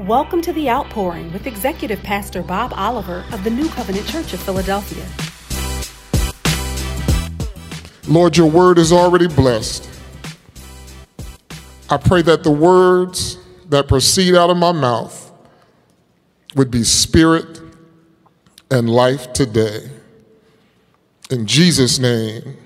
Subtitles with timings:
[0.00, 4.40] Welcome to The Outpouring with Executive Pastor Bob Oliver of the New Covenant Church of
[4.40, 5.06] Philadelphia.
[8.06, 9.88] Lord, your word is already blessed.
[11.88, 13.38] I pray that the words
[13.70, 15.32] that proceed out of my mouth
[16.54, 17.62] would be spirit
[18.70, 19.88] and life today.
[21.30, 22.58] In Jesus' name,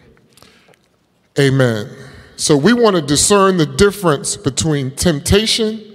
[1.39, 1.91] amen.
[2.35, 5.90] So, we want to discern the difference between temptation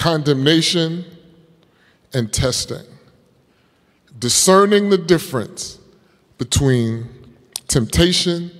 [0.00, 1.04] condemnation,
[2.14, 2.86] and testing.
[4.18, 5.78] Discerning the difference
[6.38, 7.06] between
[7.68, 8.50] temptation,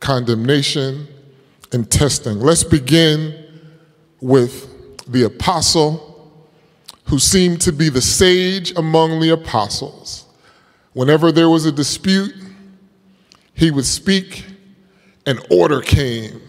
[0.00, 1.06] condemnation,
[1.72, 2.40] and testing.
[2.40, 3.36] Let's begin
[4.20, 4.68] with
[5.06, 6.34] the apostle
[7.04, 10.26] who seemed to be the sage among the apostles.
[10.92, 12.34] Whenever there was a dispute,
[13.54, 14.44] he would speak
[15.24, 16.42] and order came.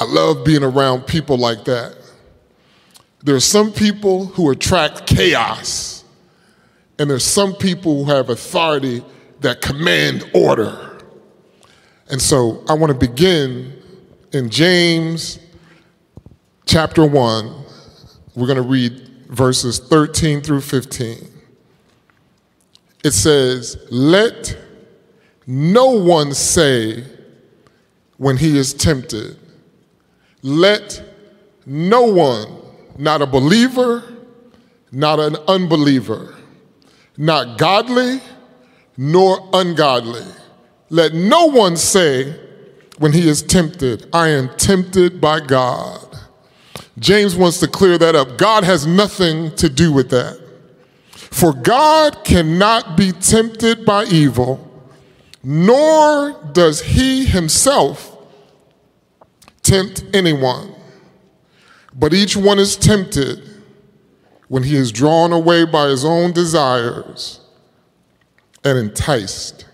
[0.00, 1.99] I love being around people like that
[3.22, 6.04] there are some people who attract chaos,
[6.98, 9.02] and there's some people who have authority
[9.40, 10.98] that command order.
[12.08, 13.72] And so I want to begin
[14.32, 15.38] in James
[16.66, 17.64] chapter 1.
[18.34, 21.28] We're going to read verses 13 through 15.
[23.04, 24.56] It says, Let
[25.46, 27.04] no one say
[28.16, 29.38] when he is tempted,
[30.42, 31.02] let
[31.66, 32.59] no one
[32.98, 34.02] not a believer,
[34.92, 36.34] not an unbeliever,
[37.16, 38.20] not godly
[38.96, 40.26] nor ungodly.
[40.90, 42.38] Let no one say
[42.98, 46.06] when he is tempted, I am tempted by God.
[46.98, 48.36] James wants to clear that up.
[48.36, 50.38] God has nothing to do with that.
[51.06, 54.68] For God cannot be tempted by evil,
[55.42, 58.18] nor does he himself
[59.62, 60.74] tempt anyone.
[61.94, 63.42] But each one is tempted
[64.48, 67.40] when he is drawn away by his own desires
[68.64, 69.66] and enticed.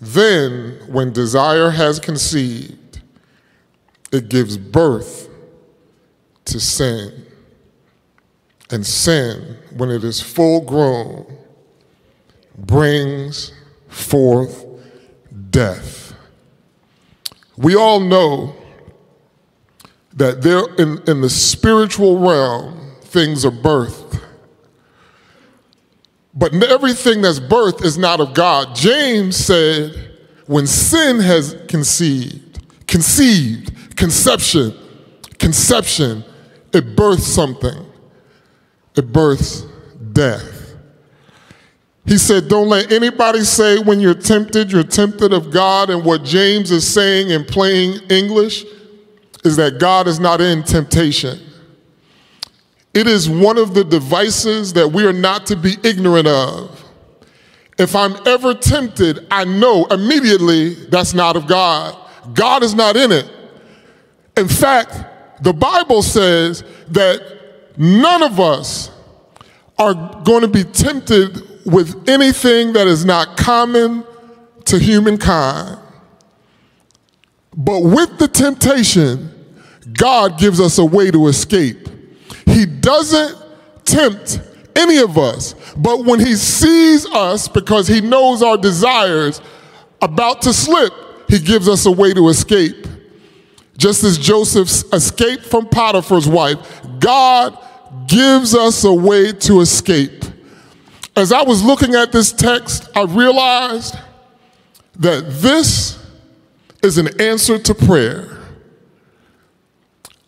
[0.00, 3.00] Then, when desire has conceived,
[4.12, 5.28] it gives birth
[6.46, 7.26] to sin.
[8.70, 11.36] And sin, when it is full grown,
[12.56, 13.52] brings
[13.88, 14.64] forth
[15.50, 16.14] death.
[17.56, 18.56] We all know
[20.14, 24.20] that there in, in the spiritual realm, things are birthed.
[26.34, 28.74] But everything that's birthed is not of God.
[28.74, 30.14] James said,
[30.46, 34.74] when sin has conceived, conceived, conception,
[35.38, 36.24] conception,
[36.72, 37.86] it births something.
[38.96, 39.64] It births
[40.12, 40.76] death.
[42.06, 45.88] He said, Don't let anybody say when you're tempted, you're tempted of God.
[45.88, 48.64] And what James is saying in plain English
[49.44, 51.38] is that God is not in temptation.
[52.94, 56.84] It is one of the devices that we are not to be ignorant of.
[57.76, 61.98] If I'm ever tempted, I know immediately that's not of God.
[62.32, 63.28] God is not in it.
[64.36, 67.20] In fact, the Bible says that
[67.76, 68.90] none of us
[69.76, 74.04] are going to be tempted with anything that is not common
[74.66, 75.80] to humankind.
[77.56, 79.33] But with the temptation,
[79.92, 81.88] God gives us a way to escape.
[82.46, 83.36] He doesn't
[83.84, 84.40] tempt
[84.76, 89.40] any of us, but when He sees us, because He knows our desires
[90.02, 90.92] about to slip,
[91.28, 92.86] He gives us a way to escape.
[93.76, 96.58] Just as Joseph escaped from Potiphar's wife,
[97.00, 97.58] God
[98.06, 100.24] gives us a way to escape.
[101.16, 103.96] As I was looking at this text, I realized
[104.96, 105.98] that this
[106.82, 108.33] is an answer to prayer.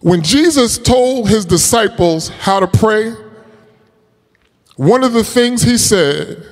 [0.01, 3.15] When Jesus told his disciples how to pray,
[4.77, 6.47] one of the things he said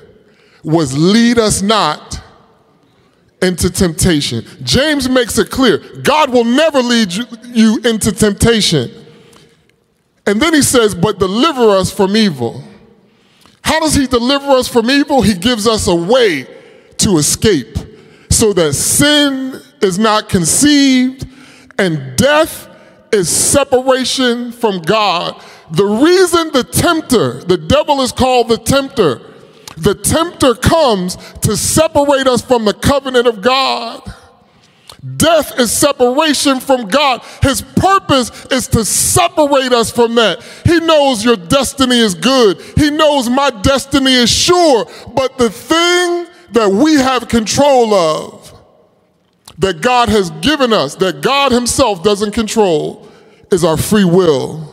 [0.62, 2.20] was, Lead us not
[3.42, 4.44] into temptation.
[4.62, 8.90] James makes it clear God will never lead you into temptation.
[10.26, 12.64] And then he says, But deliver us from evil.
[13.62, 15.22] How does he deliver us from evil?
[15.22, 16.46] He gives us a way
[16.98, 17.76] to escape
[18.30, 21.26] so that sin is not conceived
[21.78, 22.68] and death
[23.14, 25.42] is separation from God.
[25.70, 29.20] The reason the tempter, the devil is called the tempter,
[29.76, 34.02] the tempter comes to separate us from the covenant of God.
[35.16, 37.22] Death is separation from God.
[37.42, 40.42] His purpose is to separate us from that.
[40.64, 42.60] He knows your destiny is good.
[42.76, 44.86] He knows my destiny is sure.
[45.14, 48.54] But the thing that we have control of,
[49.58, 53.03] that God has given us, that God Himself doesn't control,
[53.50, 54.70] is our free will.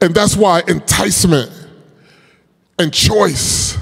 [0.00, 1.50] And that's why enticement
[2.78, 3.76] and choice.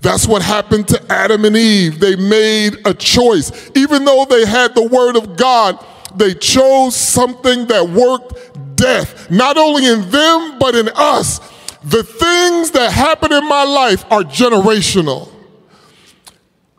[0.00, 1.98] That's what happened to Adam and Eve.
[1.98, 3.70] They made a choice.
[3.74, 5.82] Even though they had the word of God,
[6.16, 11.38] they chose something that worked death, not only in them, but in us.
[11.84, 15.30] The things that happen in my life are generational.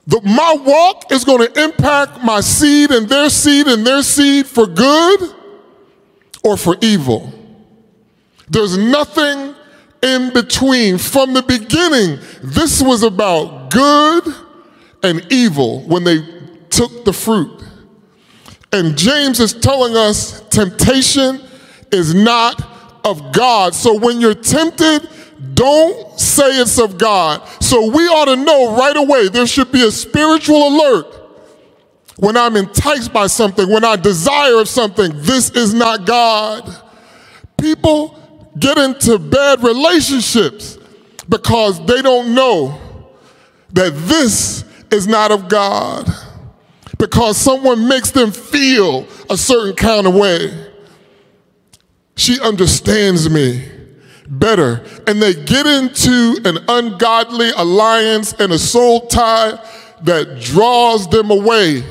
[0.08, 4.46] The, my walk is going to impact my seed and their seed and their seed
[4.46, 5.34] for good
[6.46, 7.34] or for evil.
[8.48, 9.56] There's nothing
[10.04, 11.00] in between.
[11.00, 14.24] From the beginning, this was about good
[15.02, 16.20] and evil when they
[16.70, 17.64] took the fruit.
[18.72, 21.42] And James is telling us temptation
[21.92, 22.62] is not
[23.04, 23.74] of God.
[23.74, 25.10] So when you're tempted,
[25.56, 27.42] don't say it's of God.
[27.60, 31.25] So we ought to know right away there should be a spiritual alert
[32.18, 35.12] when I'm enticed by something, when I desire something.
[35.16, 36.74] This is not God.
[37.58, 38.18] People
[38.58, 40.78] get into bad relationships
[41.28, 42.80] because they don't know
[43.74, 46.10] that this is not of God.
[46.98, 50.72] Because someone makes them feel a certain kind of way.
[52.16, 53.70] She understands me
[54.28, 54.86] better.
[55.06, 59.60] And they get into an ungodly alliance and a soul tie
[60.04, 61.84] that draws them away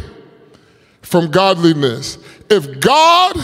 [1.15, 2.19] from godliness.
[2.51, 3.37] If God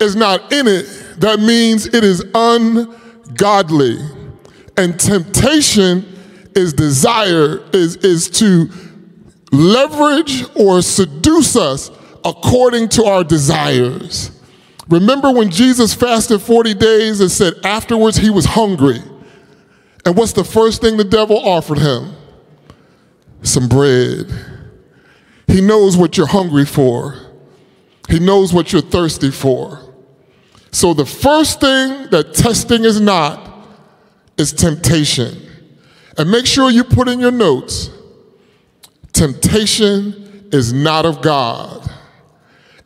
[0.00, 0.86] is not in it,
[1.18, 3.96] that means it is ungodly.
[4.76, 6.04] And temptation
[6.56, 8.68] is desire, is, is to
[9.52, 11.92] leverage or seduce us
[12.24, 14.32] according to our desires.
[14.88, 18.98] Remember when Jesus fasted 40 days and said afterwards he was hungry?
[20.04, 22.16] And what's the first thing the devil offered him?
[23.42, 24.49] Some bread.
[25.50, 27.16] He knows what you're hungry for,
[28.08, 29.80] he knows what you're thirsty for.
[30.72, 33.66] So the first thing that testing is not
[34.38, 35.36] is temptation.
[36.16, 37.90] And make sure you put in your notes
[39.12, 41.90] temptation is not of God.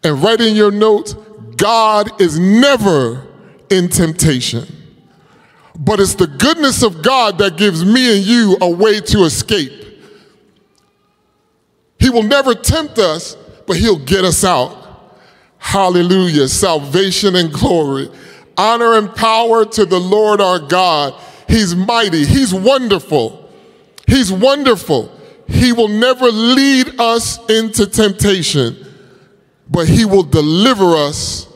[0.03, 1.15] And write in your notes
[1.57, 3.27] God is never
[3.71, 4.67] in temptation.
[5.79, 9.84] But it's the goodness of God that gives me and you a way to escape.
[12.05, 13.35] He will never tempt us,
[13.67, 14.77] but He'll get us out.
[15.57, 16.49] Hallelujah.
[16.49, 18.11] Salvation and glory.
[18.59, 21.19] Honor and power to the Lord our God.
[21.49, 22.27] He's mighty.
[22.27, 23.51] He's wonderful.
[24.07, 25.19] He's wonderful.
[25.49, 28.77] He will never lead us into temptation,
[29.71, 31.49] but He will deliver us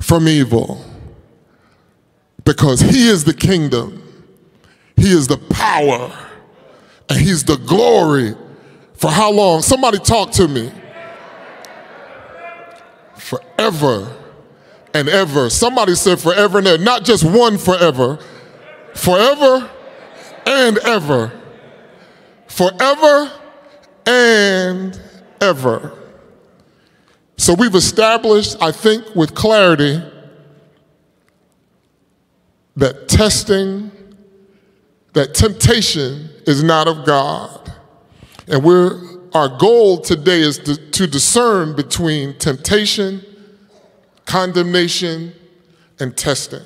[0.00, 0.82] from evil.
[2.42, 4.02] Because He is the kingdom,
[4.96, 6.10] He is the power,
[7.10, 8.34] and He's the glory.
[8.98, 9.62] For how long?
[9.62, 10.72] Somebody talk to me
[13.14, 14.12] forever
[14.92, 15.48] and ever.
[15.50, 18.18] Somebody said forever and ever, not just one forever,
[18.96, 19.70] forever
[20.46, 21.30] and ever.
[22.48, 23.32] Forever
[24.04, 25.00] and
[25.40, 25.92] ever.
[27.36, 30.02] So we've established, I think, with clarity
[32.74, 33.92] that testing,
[35.12, 37.72] that temptation is not of God.
[38.50, 43.24] And we're our goal today is to, to discern between temptation,
[44.24, 45.32] condemnation,
[46.00, 46.62] and testing.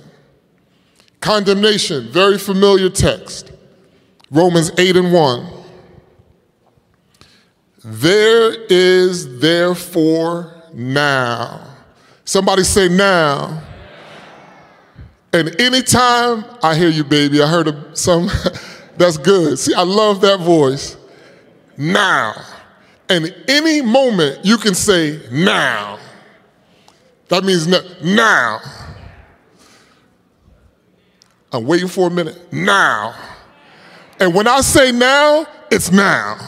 [1.21, 3.53] Condemnation, very familiar text.
[4.31, 5.47] Romans 8 and 1.
[7.85, 11.67] There is therefore now.
[12.25, 13.61] Somebody say now.
[15.33, 18.31] And anytime I hear you, baby, I heard some,
[18.97, 19.59] that's good.
[19.59, 20.97] See, I love that voice.
[21.77, 22.35] Now.
[23.09, 25.99] And any moment you can say now.
[27.29, 28.61] That means now.
[31.53, 32.53] I'm waiting for a minute.
[32.53, 33.15] Now.
[34.19, 36.39] And when I say now, it's now.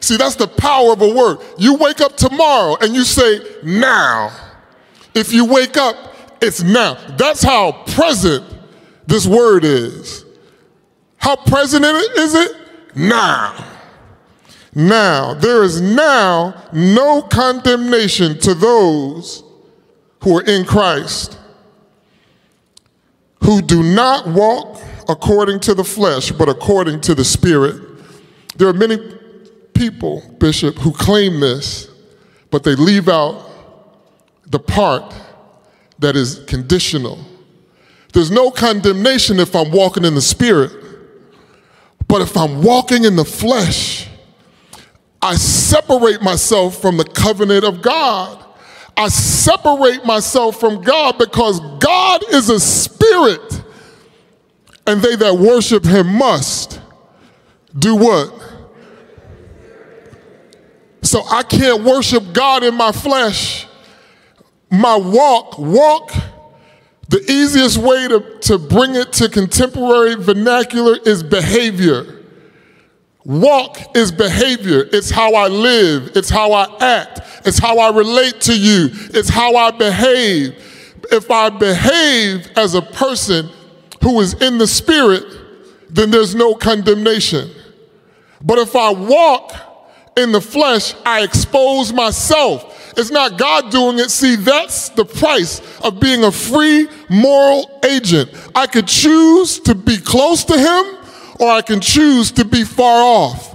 [0.00, 1.38] See, that's the power of a word.
[1.58, 4.30] You wake up tomorrow and you say now.
[5.14, 5.96] If you wake up,
[6.42, 6.94] it's now.
[7.16, 8.44] That's how present
[9.06, 10.24] this word is.
[11.16, 12.52] How present is it?
[12.94, 13.73] Now.
[14.74, 19.44] Now, there is now no condemnation to those
[20.20, 21.38] who are in Christ,
[23.42, 27.80] who do not walk according to the flesh, but according to the Spirit.
[28.56, 28.98] There are many
[29.74, 31.88] people, Bishop, who claim this,
[32.50, 33.50] but they leave out
[34.46, 35.14] the part
[35.98, 37.18] that is conditional.
[38.12, 40.72] There's no condemnation if I'm walking in the Spirit,
[42.08, 44.08] but if I'm walking in the flesh,
[45.24, 48.44] I separate myself from the covenant of God.
[48.94, 53.62] I separate myself from God because God is a spirit.
[54.86, 56.78] And they that worship him must
[57.76, 58.38] do what?
[61.00, 63.66] So I can't worship God in my flesh.
[64.70, 66.12] My walk, walk,
[67.08, 72.23] the easiest way to, to bring it to contemporary vernacular is behavior.
[73.24, 74.86] Walk is behavior.
[74.92, 76.12] It's how I live.
[76.14, 77.20] It's how I act.
[77.46, 78.88] It's how I relate to you.
[78.92, 80.56] It's how I behave.
[81.10, 83.48] If I behave as a person
[84.02, 85.24] who is in the spirit,
[85.88, 87.50] then there's no condemnation.
[88.42, 89.52] But if I walk
[90.16, 92.92] in the flesh, I expose myself.
[92.96, 94.10] It's not God doing it.
[94.10, 98.30] See, that's the price of being a free moral agent.
[98.54, 101.03] I could choose to be close to Him
[101.40, 103.50] or I can choose to be far off.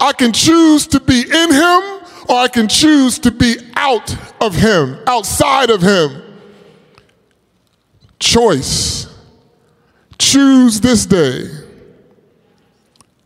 [0.00, 4.54] I can choose to be in Him or I can choose to be out of
[4.54, 6.22] Him, outside of Him.
[8.18, 9.06] Choice.
[10.18, 11.48] Choose this day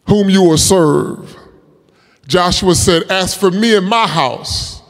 [0.07, 1.37] whom you will serve.
[2.27, 4.83] Joshua said, As for me and my house,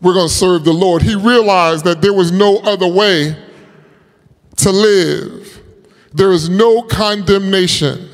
[0.00, 1.02] we're going to serve the Lord.
[1.02, 3.36] He realized that there was no other way
[4.56, 5.62] to live,
[6.14, 8.08] there is no condemnation.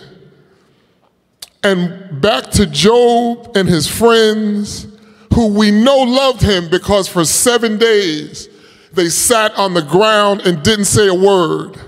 [1.64, 4.86] And back to Job and his friends,
[5.34, 8.48] who we know loved him because for seven days
[8.92, 11.78] they sat on the ground and didn't say a word.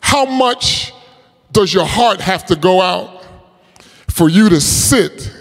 [0.00, 0.92] How much
[1.52, 3.24] does your heart have to go out
[4.08, 5.32] for you to sit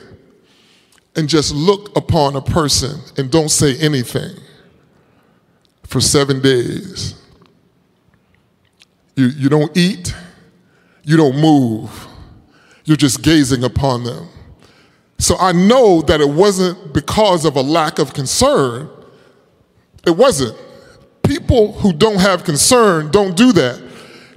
[1.15, 4.35] and just look upon a person and don't say anything
[5.83, 7.15] for seven days?
[9.15, 10.13] You, you don't eat,
[11.03, 12.07] you don't move,
[12.85, 14.27] you're just gazing upon them.
[15.19, 18.89] So I know that it wasn't because of a lack of concern.
[20.05, 20.57] It wasn't.
[21.23, 23.81] People who don't have concern don't do that.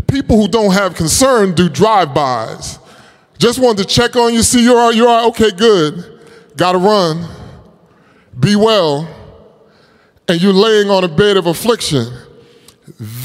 [0.06, 2.78] People who don't have concern do drive-bys.
[3.38, 6.22] Just wanted to check on you, see you're you're okay, good.
[6.56, 7.26] Gotta run.
[8.38, 9.08] Be well.
[10.28, 12.06] And you're laying on a bed of affliction.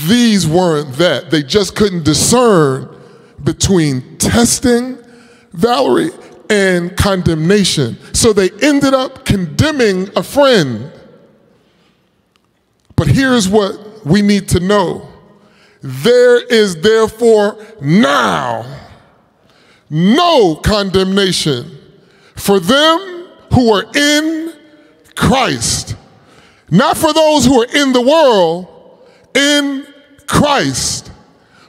[0.07, 1.29] These weren't that.
[1.31, 2.89] They just couldn't discern
[3.43, 4.97] between testing,
[5.53, 6.11] Valerie,
[6.49, 7.97] and condemnation.
[8.13, 10.91] So they ended up condemning a friend.
[12.95, 15.07] But here's what we need to know
[15.81, 18.81] there is therefore now
[19.89, 21.77] no condemnation
[22.35, 24.53] for them who are in
[25.15, 25.95] Christ.
[26.69, 29.85] Not for those who are in the world, in
[30.27, 31.11] Christ,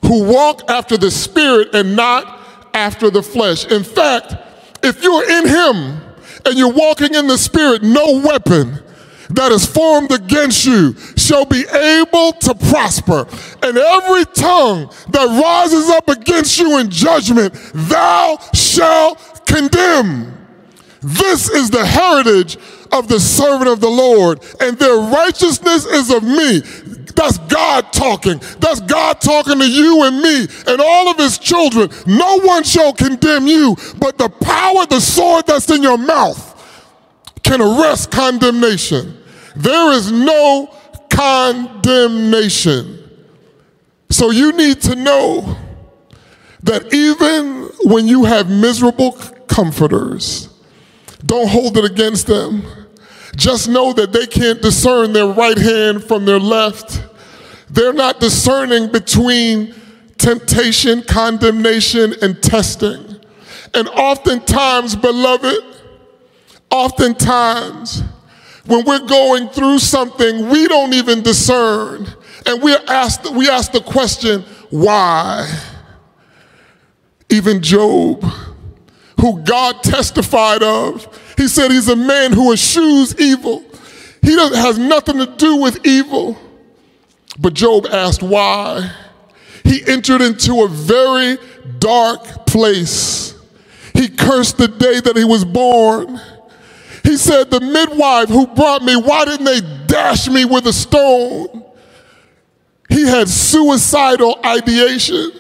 [0.05, 2.42] who walk after the Spirit and not
[2.75, 3.65] after the flesh.
[3.67, 4.35] In fact,
[4.83, 6.01] if you're in Him
[6.45, 8.81] and you're walking in the Spirit, no weapon
[9.31, 13.27] that is formed against you shall be able to prosper.
[13.63, 20.39] And every tongue that rises up against you in judgment, thou shalt condemn.
[21.01, 22.59] This is the heritage
[22.93, 26.63] of the servant of the Lord, and their righteousness is of me.
[27.15, 28.39] That's God talking.
[28.59, 31.91] That's God talking to you and me and all of his children.
[32.07, 36.49] No one shall condemn you, but the power, the sword that's in your mouth
[37.43, 39.19] can arrest condemnation.
[39.57, 40.75] There is no
[41.11, 42.99] condemnation.
[44.11, 45.57] So you need to know
[46.63, 49.13] that even when you have miserable
[49.49, 50.49] comforters,
[51.25, 52.63] don't hold it against them.
[53.37, 57.03] Just know that they can't discern their right hand from their left.
[57.71, 59.75] They're not discerning between
[60.19, 63.17] temptation, condemnation, and testing.
[63.75, 65.65] And oftentimes, beloved,
[66.71, 68.03] oftentimes,
[68.67, 72.07] when we're going through something, we don't even discern.
[72.47, 75.49] And we're asked, we ask the question, why?
[77.31, 78.23] Even Job,
[79.21, 83.65] who God testified of, he said he's a man who eschews evil.
[84.23, 86.39] He has nothing to do with evil.
[87.39, 88.91] But Job asked why.
[89.65, 91.39] He entered into a very
[91.79, 93.35] dark place.
[93.95, 96.21] He cursed the day that he was born.
[97.03, 101.65] He said, The midwife who brought me, why didn't they dash me with a stone?
[102.89, 105.31] He had suicidal ideation.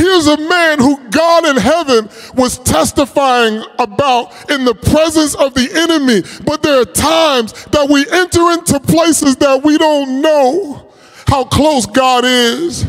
[0.00, 5.68] Here's a man who God in heaven was testifying about in the presence of the
[5.74, 6.22] enemy.
[6.42, 10.90] But there are times that we enter into places that we don't know
[11.26, 12.86] how close God is.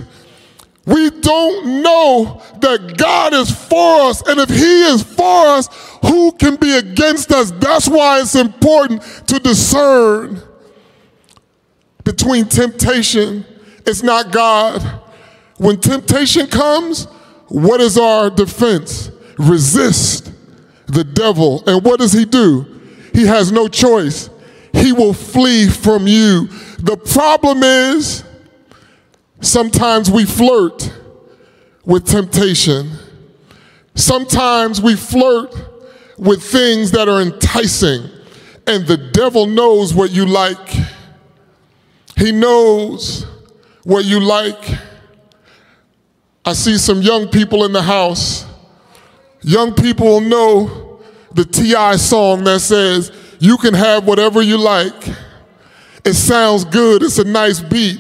[0.86, 4.22] We don't know that God is for us.
[4.26, 5.68] And if He is for us,
[6.04, 7.52] who can be against us?
[7.52, 10.42] That's why it's important to discern
[12.06, 13.44] between temptation.
[13.86, 15.01] It's not God
[15.62, 17.06] When temptation comes,
[17.48, 19.12] what is our defense?
[19.38, 20.32] Resist
[20.88, 21.64] the devil.
[21.68, 22.66] And what does he do?
[23.14, 24.32] He has no choice.
[24.74, 26.48] He will flee from you.
[26.80, 28.24] The problem is
[29.42, 30.92] sometimes we flirt
[31.86, 32.90] with temptation.
[33.94, 35.54] Sometimes we flirt
[36.18, 38.10] with things that are enticing,
[38.66, 40.76] and the devil knows what you like.
[42.18, 43.28] He knows
[43.84, 44.90] what you like.
[46.44, 48.46] I see some young people in the house.
[49.42, 51.00] Young people know
[51.34, 51.96] the T.I.
[51.98, 55.08] song that says, You can have whatever you like.
[56.04, 58.00] It sounds good, it's a nice beat.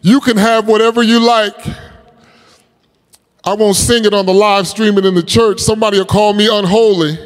[0.00, 1.56] You can have whatever you like.
[3.44, 5.60] I won't sing it on the live streaming in the church.
[5.60, 7.18] Somebody will call me unholy.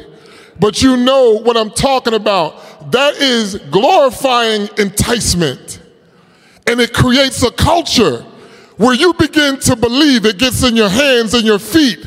[0.59, 2.91] But you know what I'm talking about.
[2.91, 5.81] That is glorifying enticement.
[6.67, 8.25] And it creates a culture
[8.79, 11.99] where you begin to believe it gets in your hands and your feet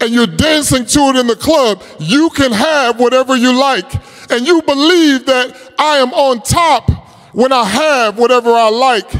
[0.00, 1.82] and you're dancing to it in the club.
[1.98, 3.92] You can have whatever you like.
[4.30, 6.88] And you believe that I am on top
[7.34, 9.10] when I have whatever I like.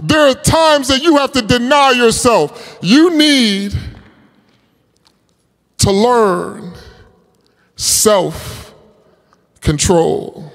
[0.00, 2.78] There are times that you have to deny yourself.
[2.82, 3.72] You need
[5.78, 6.74] to learn
[7.76, 8.74] self
[9.60, 10.52] control.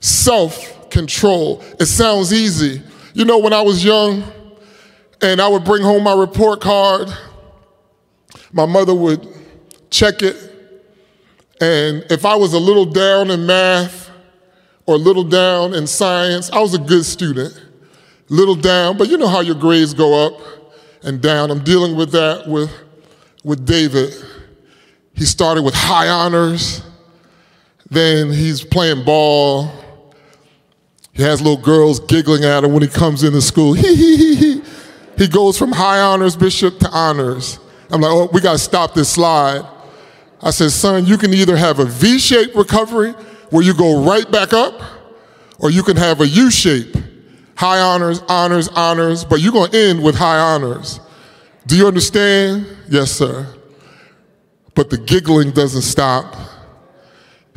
[0.00, 1.62] Self control.
[1.78, 2.82] It sounds easy.
[3.14, 4.24] You know, when I was young
[5.20, 7.08] and I would bring home my report card,
[8.52, 9.26] my mother would
[9.90, 10.36] check it.
[11.60, 14.10] And if I was a little down in math
[14.86, 17.60] or a little down in science, I was a good student.
[18.28, 20.40] Little down, but you know how your grades go up
[21.02, 21.50] and down.
[21.50, 22.70] I'm dealing with that with
[23.44, 24.14] with David.
[25.14, 26.82] He started with high honors,
[27.90, 29.70] then he's playing ball.
[31.12, 33.74] He has little girls giggling at him when he comes into school.
[33.74, 34.62] He, he, he, he.
[35.18, 37.58] he goes from high honors bishop to honors.
[37.90, 39.66] I'm like, oh, we got to stop this slide.
[40.40, 43.12] I said, son, you can either have a V shaped recovery
[43.50, 44.80] where you go right back up,
[45.58, 46.96] or you can have a U shape
[47.62, 50.98] high honors, honors, honors, but you're going to end with high honors.
[51.68, 52.66] Do you understand?
[52.88, 53.46] Yes, sir.
[54.74, 56.34] But the giggling doesn't stop.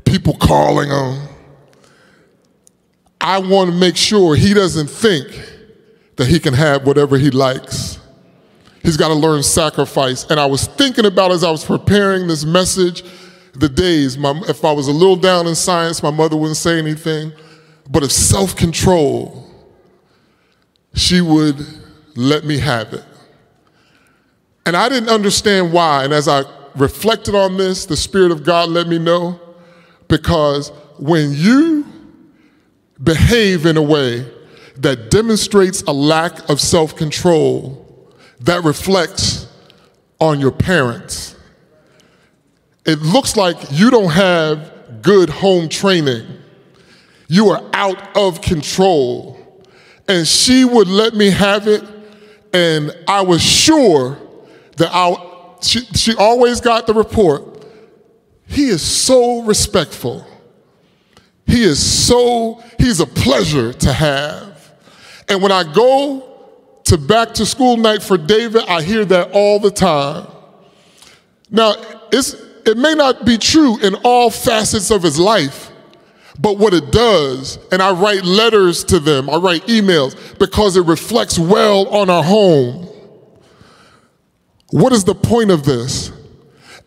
[0.06, 1.35] People calling him.
[3.26, 5.26] I want to make sure he doesn't think
[6.16, 7.98] that he can have whatever he likes.
[8.84, 10.30] He's got to learn sacrifice.
[10.30, 13.04] And I was thinking about as I was preparing this message,
[13.56, 16.78] the days, my, if I was a little down in science, my mother wouldn't say
[16.78, 17.34] anything.
[17.90, 19.50] But if self control,
[20.94, 21.66] she would
[22.16, 23.04] let me have it.
[24.68, 26.04] And I didn't understand why.
[26.04, 26.44] And as I
[26.76, 29.40] reflected on this, the Spirit of God let me know
[30.08, 31.86] because when you
[33.02, 34.32] behave in a way
[34.78, 39.48] that demonstrates a lack of self control, that reflects
[40.20, 41.36] on your parents.
[42.86, 46.26] It looks like you don't have good home training.
[47.28, 49.42] You are out of control.
[50.08, 51.84] And she would let me have it,
[52.54, 54.20] and I was sure
[54.78, 57.66] that I, she, she always got the report.
[58.48, 60.26] He is so respectful.
[61.48, 64.74] He is so, he's a pleasure to have.
[65.30, 66.32] And when I go
[66.86, 70.28] to back to school night for David, I hear that all the time.
[71.50, 71.76] Now,
[72.12, 75.72] it may not be true in all facets of his life,
[76.40, 80.86] but what it does, and I write letters to them, I write emails because it
[80.86, 82.90] reflects well on our home.
[84.72, 86.12] What is the point of this?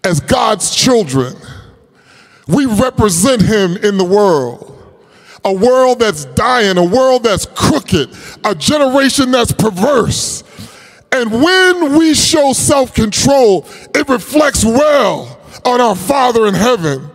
[0.05, 1.35] As God's children,
[2.48, 4.74] we represent Him in the world.
[5.44, 8.11] A world that's dying, a world that's crooked,
[8.44, 10.42] a generation that's perverse.
[11.12, 17.08] And when we show self control, it reflects well on our Father in heaven.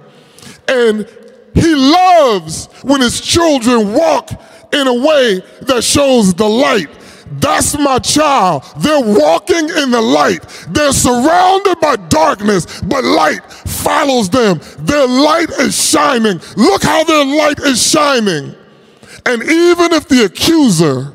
[0.67, 1.08] And
[1.54, 4.32] He loves when His children walk
[4.72, 6.89] in a way that shows the light
[7.32, 8.64] that's my child.
[8.78, 10.42] They're walking in the light.
[10.70, 14.60] They're surrounded by darkness, but light follows them.
[14.80, 16.40] Their light is shining.
[16.56, 18.56] Look how their light is shining.
[19.26, 21.14] And even if the accuser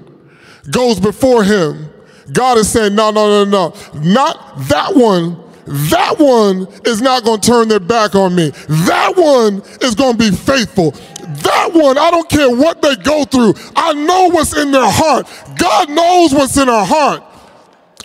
[0.71, 1.91] goes before him,
[2.33, 5.45] God is saying, no, no, no, no, not that one.
[5.91, 8.51] That one is not going to turn their back on me.
[8.69, 10.93] That one is going to be faithful.
[10.93, 13.55] That one, I don't care what they go through.
[13.77, 15.27] I know what's in their heart.
[15.59, 17.23] God knows what's in our heart.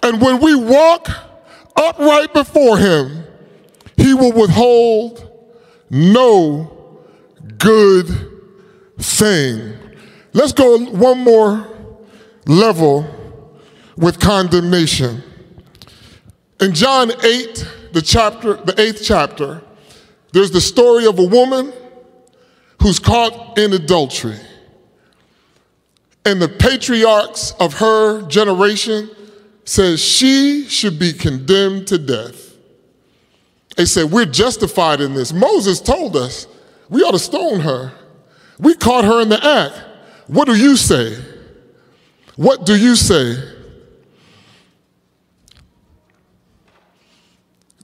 [0.01, 1.07] And when we walk
[1.75, 3.23] upright before Him,
[3.95, 5.29] He will withhold
[5.89, 6.99] no
[7.57, 8.07] good
[8.99, 9.77] thing.
[10.33, 11.67] Let's go one more
[12.45, 13.07] level
[13.95, 15.23] with condemnation.
[16.59, 19.61] In John 8, the chapter, the eighth chapter,
[20.31, 21.71] there's the story of a woman
[22.81, 24.39] who's caught in adultery.
[26.25, 29.09] And the patriarchs of her generation
[29.65, 32.55] says she should be condemned to death.
[33.75, 35.33] They said, We're justified in this.
[35.33, 36.47] Moses told us
[36.89, 37.91] we ought to stone her.
[38.59, 39.81] We caught her in the act.
[40.27, 41.17] What do you say?
[42.35, 43.35] What do you say?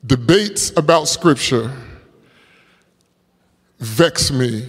[0.06, 1.71] Debates about scripture
[3.80, 4.65] vex me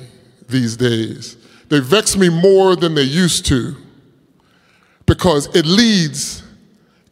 [0.49, 1.37] these days.
[1.71, 3.77] They vex me more than they used to
[5.07, 6.43] because it leads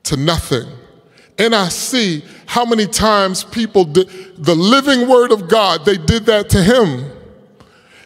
[0.04, 0.68] to nothing.
[1.38, 6.26] And I see how many times people did the living word of God, they did
[6.26, 7.10] that to him.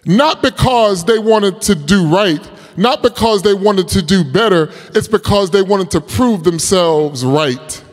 [0.05, 5.09] Not because they wanted to do right, not because they wanted to do better, it's
[5.09, 7.85] because they wanted to prove themselves right.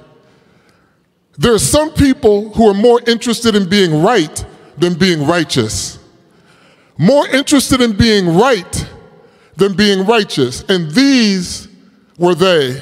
[1.37, 4.45] There are some people who are more interested in being right
[4.77, 5.98] than being righteous,
[6.99, 8.89] more interested in being right
[9.55, 10.63] than being righteous.
[10.67, 11.69] And these
[12.17, 12.79] were they.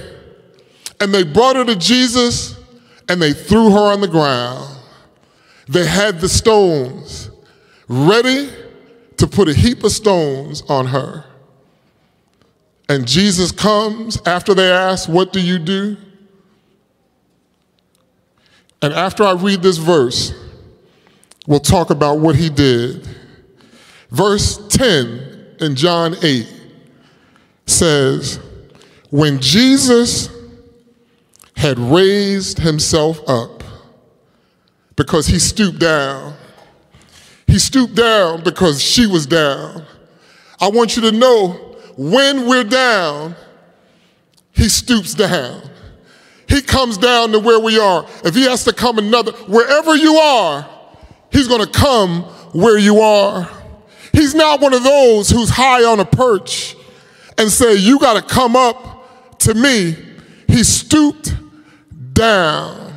[0.99, 2.59] And they brought her to Jesus
[3.07, 4.75] and they threw her on the ground.
[5.69, 7.29] They had the stones
[7.87, 8.49] ready
[9.17, 11.23] to put a heap of stones on her.
[12.89, 15.95] And Jesus comes after they ask, What do you do?
[18.81, 20.33] And after I read this verse,
[21.45, 23.07] we'll talk about what he did.
[24.09, 26.47] Verse 10 in John 8
[27.65, 28.39] says,
[29.09, 30.29] When Jesus
[31.55, 33.63] had raised himself up,
[34.95, 36.35] because he stooped down,
[37.47, 39.85] he stooped down because she was down.
[40.59, 41.51] I want you to know
[41.97, 43.35] when we're down,
[44.51, 45.61] he stoops down.
[46.47, 48.05] He comes down to where we are.
[48.23, 50.67] If he has to come another, wherever you are,
[51.31, 53.49] he's going to come where you are.
[54.27, 56.75] He's not one of those who's high on a perch
[57.37, 59.95] and say, You got to come up to me.
[60.49, 61.33] He stooped
[62.11, 62.93] down.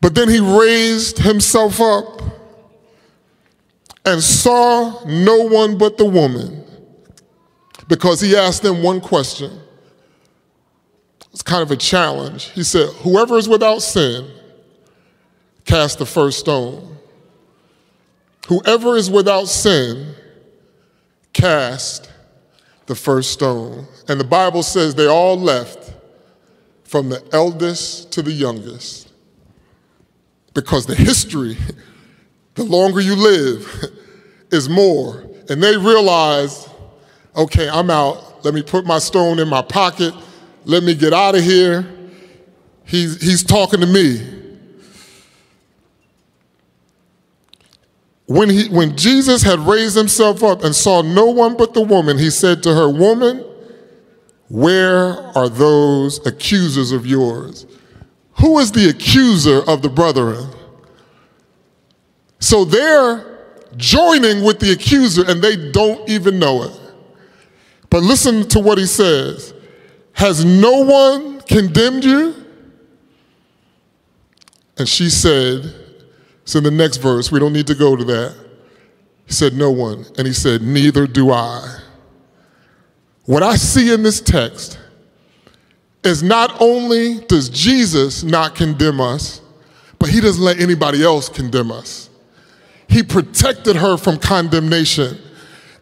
[0.00, 2.20] But then he raised himself up
[4.04, 6.64] and saw no one but the woman
[7.86, 9.60] because he asked them one question.
[11.30, 12.46] It's kind of a challenge.
[12.46, 14.28] He said, Whoever is without sin,
[15.64, 16.93] cast the first stone.
[18.48, 20.14] Whoever is without sin,
[21.32, 22.10] cast
[22.86, 23.86] the first stone.
[24.08, 25.94] And the Bible says they all left
[26.84, 29.10] from the eldest to the youngest
[30.52, 31.56] because the history
[32.54, 33.68] the longer you live
[34.52, 35.24] is more.
[35.48, 36.68] And they realize,
[37.36, 38.44] okay, I'm out.
[38.44, 40.14] Let me put my stone in my pocket.
[40.64, 41.86] Let me get out of here.
[42.84, 44.43] He's, he's talking to me.
[48.34, 52.18] When, he, when Jesus had raised himself up and saw no one but the woman,
[52.18, 53.44] he said to her, Woman,
[54.48, 57.64] where are those accusers of yours?
[58.40, 60.50] Who is the accuser of the brethren?
[62.40, 63.38] So they're
[63.76, 66.80] joining with the accuser and they don't even know it.
[67.88, 69.54] But listen to what he says
[70.14, 72.34] Has no one condemned you?
[74.76, 75.83] And she said,
[76.44, 78.36] it's in the next verse, we don't need to go to that.
[79.24, 80.04] He said, No one.
[80.18, 81.80] And he said, Neither do I.
[83.24, 84.78] What I see in this text
[86.02, 89.40] is not only does Jesus not condemn us,
[89.98, 92.10] but he doesn't let anybody else condemn us.
[92.90, 95.16] He protected her from condemnation.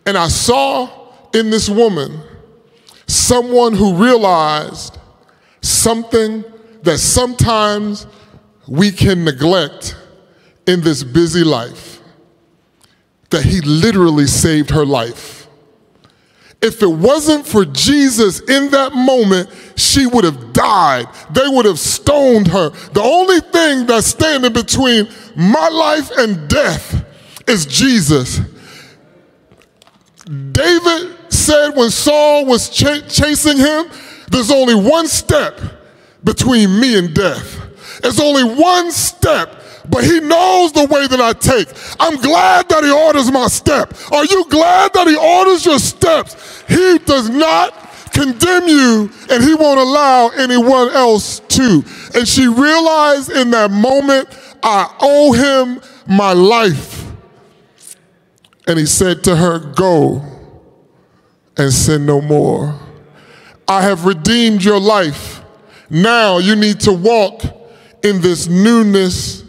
[0.07, 0.89] And I saw
[1.35, 2.21] in this woman
[3.09, 4.97] someone who realized
[5.61, 6.45] something
[6.83, 8.07] that sometimes
[8.69, 9.97] we can neglect
[10.67, 12.01] in this busy life
[13.31, 15.49] that he literally saved her life.
[16.61, 21.07] If it wasn't for Jesus in that moment, she would have died.
[21.33, 22.71] They would have stoned her.
[22.71, 27.05] The only thing that's standing between my life and death
[27.49, 28.41] is Jesus.
[30.53, 33.87] David said when Saul was ch- chasing him,
[34.31, 35.61] there's only one step
[36.23, 38.01] between me and death.
[38.03, 41.69] There's only one step but he knows the way that I take.
[41.99, 43.95] I'm glad that he orders my step.
[44.13, 46.63] Are you glad that he orders your steps?
[46.69, 51.83] He does not condemn you and he won't allow anyone else to.
[52.15, 54.29] And she realized in that moment,
[54.63, 57.13] I owe him my life.
[58.67, 60.23] And he said to her, Go
[61.57, 62.79] and sin no more.
[63.67, 65.43] I have redeemed your life.
[65.91, 67.43] Now you need to walk
[68.03, 69.42] in this newness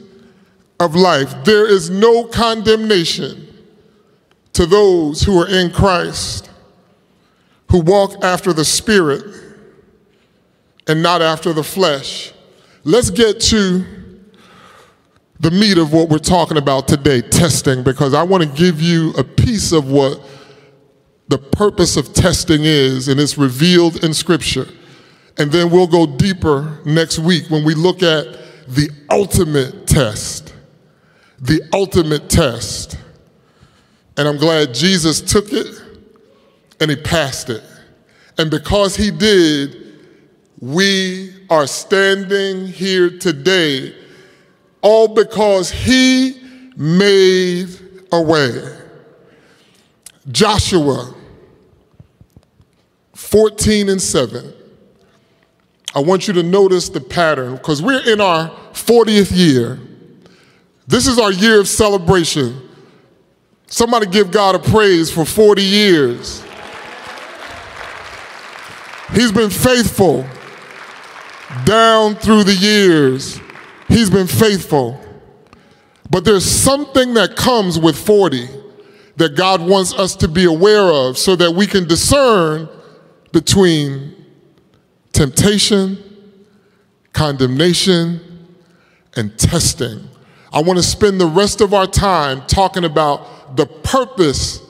[0.79, 1.33] of life.
[1.43, 3.47] There is no condemnation
[4.53, 6.49] to those who are in Christ,
[7.71, 9.23] who walk after the Spirit
[10.87, 12.33] and not after the flesh.
[12.83, 13.85] Let's get to
[15.39, 19.11] the meat of what we're talking about today testing, because I want to give you
[19.11, 20.21] a piece of what
[21.29, 24.67] the purpose of testing is, and it's revealed in Scripture.
[25.37, 28.25] And then we'll go deeper next week when we look at
[28.67, 30.42] the ultimate test.
[31.43, 32.97] The ultimate test.
[34.17, 35.67] And I'm glad Jesus took it
[36.79, 37.63] and he passed it.
[38.37, 39.83] And because he did,
[40.59, 43.93] we are standing here today
[44.81, 46.41] all because he
[46.75, 47.67] made
[48.11, 48.79] a way.
[50.31, 51.13] Joshua
[53.13, 54.53] 14 and 7.
[55.95, 59.79] I want you to notice the pattern because we're in our 40th year.
[60.87, 62.69] This is our year of celebration.
[63.67, 66.43] Somebody give God a praise for 40 years.
[69.13, 70.25] He's been faithful
[71.65, 73.39] down through the years.
[73.87, 74.99] He's been faithful.
[76.09, 78.47] But there's something that comes with 40
[79.17, 82.67] that God wants us to be aware of so that we can discern
[83.31, 84.15] between
[85.11, 85.97] temptation,
[87.13, 88.19] condemnation,
[89.15, 90.09] and testing.
[90.53, 94.61] I want to spend the rest of our time talking about the purpose,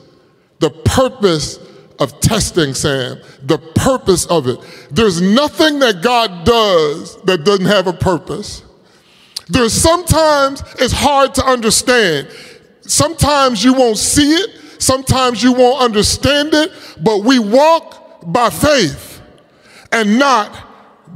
[0.59, 1.59] the purpose
[1.99, 4.59] of testing, Sam, the purpose of it.
[4.89, 8.63] There's nothing that God does that doesn't have a purpose.
[9.49, 12.29] There's sometimes it's hard to understand.
[12.81, 19.21] Sometimes you won't see it, sometimes you won't understand it, but we walk by faith
[19.91, 20.69] and not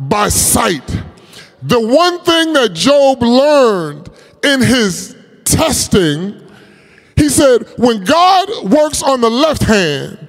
[0.10, 0.86] by sight.
[1.62, 4.10] The one thing that Job learned
[4.44, 6.42] in his testing,
[7.16, 10.28] he said, when God works on the left hand,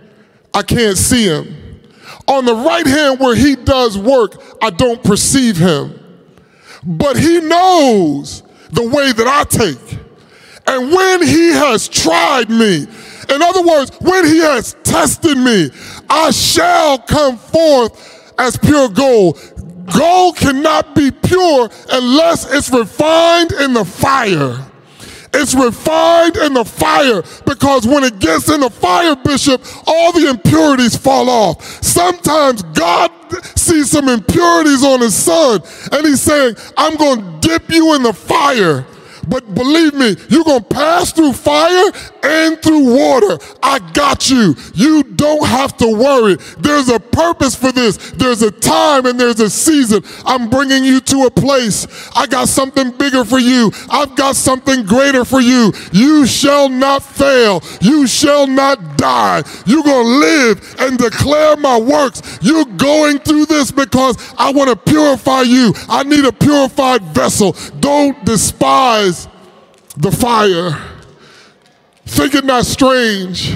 [0.54, 1.82] I can't see him.
[2.26, 5.98] On the right hand, where he does work, I don't perceive him.
[6.84, 9.98] But he knows the way that I take.
[10.66, 12.86] And when he has tried me,
[13.30, 15.70] in other words, when he has tested me,
[16.08, 19.38] I shall come forth as pure gold.
[19.96, 24.64] Gold cannot be pure unless it's refined in the fire.
[25.34, 30.30] It's refined in the fire because when it gets in the fire, Bishop, all the
[30.30, 31.62] impurities fall off.
[31.84, 33.10] Sometimes God
[33.56, 35.60] sees some impurities on his son
[35.92, 38.86] and he's saying, I'm going to dip you in the fire
[39.26, 41.90] but believe me, you're going to pass through fire
[42.22, 43.38] and through water.
[43.62, 44.54] I got you.
[44.74, 46.36] You don't have to worry.
[46.58, 47.96] There's a purpose for this.
[48.12, 50.02] There's a time and there's a season.
[50.24, 51.86] I'm bringing you to a place.
[52.14, 53.72] I got something bigger for you.
[53.90, 55.72] I've got something greater for you.
[55.92, 57.62] You shall not fail.
[57.80, 59.42] You shall not die.
[59.66, 62.38] You're going to live and declare my works.
[62.42, 65.72] You're going through this because I want to purify you.
[65.88, 67.56] I need a purified vessel.
[67.80, 69.17] Don't despise
[69.98, 70.80] the fire.
[72.06, 73.52] Think it not strange.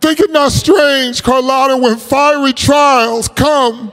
[0.00, 3.92] Think it not strange, Carlotta, when fiery trials come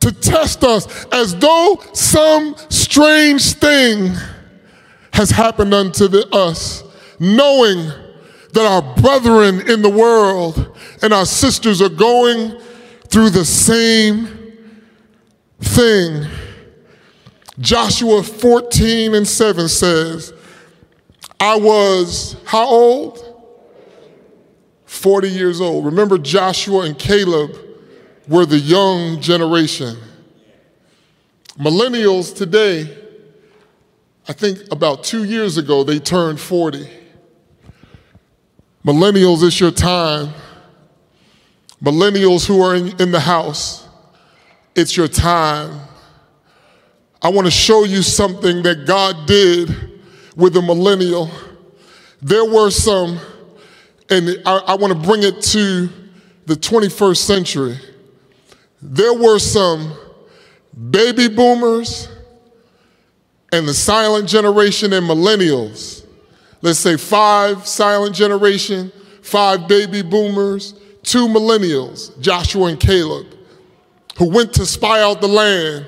[0.00, 4.12] to test us as though some strange thing
[5.14, 6.84] has happened unto the, us,
[7.18, 7.90] knowing
[8.52, 12.60] that our brethren in the world and our sisters are going
[13.08, 14.28] through the same
[15.60, 16.26] thing.
[17.58, 20.34] Joshua 14 and 7 says,
[21.38, 23.22] I was how old?
[24.86, 25.84] 40 years old.
[25.84, 27.56] Remember, Joshua and Caleb
[28.28, 29.96] were the young generation.
[31.58, 32.96] Millennials today,
[34.28, 36.88] I think about two years ago, they turned 40.
[38.84, 40.32] Millennials, it's your time.
[41.82, 43.86] Millennials who are in, in the house,
[44.74, 45.80] it's your time.
[47.20, 49.95] I want to show you something that God did
[50.36, 51.30] with the millennial,
[52.22, 53.18] there were some,
[54.10, 55.88] and I, I want to bring it to
[56.44, 57.78] the 21st century.
[58.80, 59.92] There were some
[60.90, 62.08] baby boomers
[63.52, 66.04] and the silent generation and millennials.
[66.62, 73.26] Let's say five silent generation, five baby boomers, two millennials, Joshua and Caleb,
[74.18, 75.86] who went to spy out the land.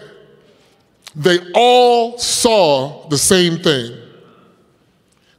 [1.14, 4.07] They all saw the same thing.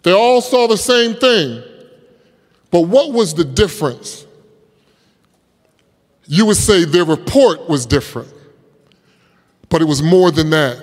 [0.03, 1.63] They all saw the same thing.
[2.71, 4.25] But what was the difference?
[6.31, 8.31] you would say their report was different.
[9.67, 10.79] But it was more than that.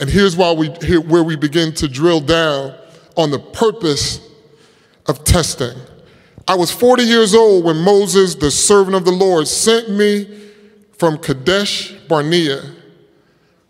[0.00, 2.74] And here's why we, here, where we begin to drill down
[3.16, 4.20] on the purpose
[5.06, 5.78] of testing.
[6.48, 10.50] I was 40 years old when Moses, the servant of the Lord, sent me
[10.98, 12.60] from Kadesh Barnea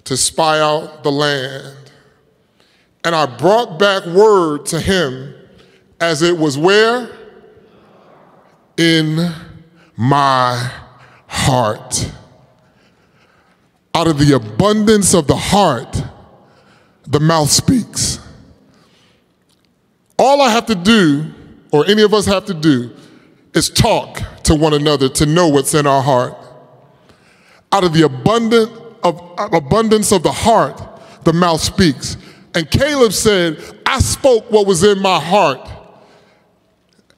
[0.05, 1.86] to spy out the land.
[3.07, 5.33] And I brought back word to him
[6.01, 7.09] as it was where?
[8.77, 9.33] In
[9.97, 10.73] my
[11.29, 12.13] heart.
[13.95, 16.03] Out of the abundance of the heart,
[17.07, 18.19] the mouth speaks.
[20.19, 21.33] All I have to do,
[21.71, 22.91] or any of us have to do,
[23.55, 26.37] is talk to one another to know what's in our heart.
[27.71, 28.73] Out of the abundant
[29.05, 30.83] of, abundance of the heart,
[31.23, 32.17] the mouth speaks.
[32.57, 35.61] And Caleb said, I spoke what was in my heart.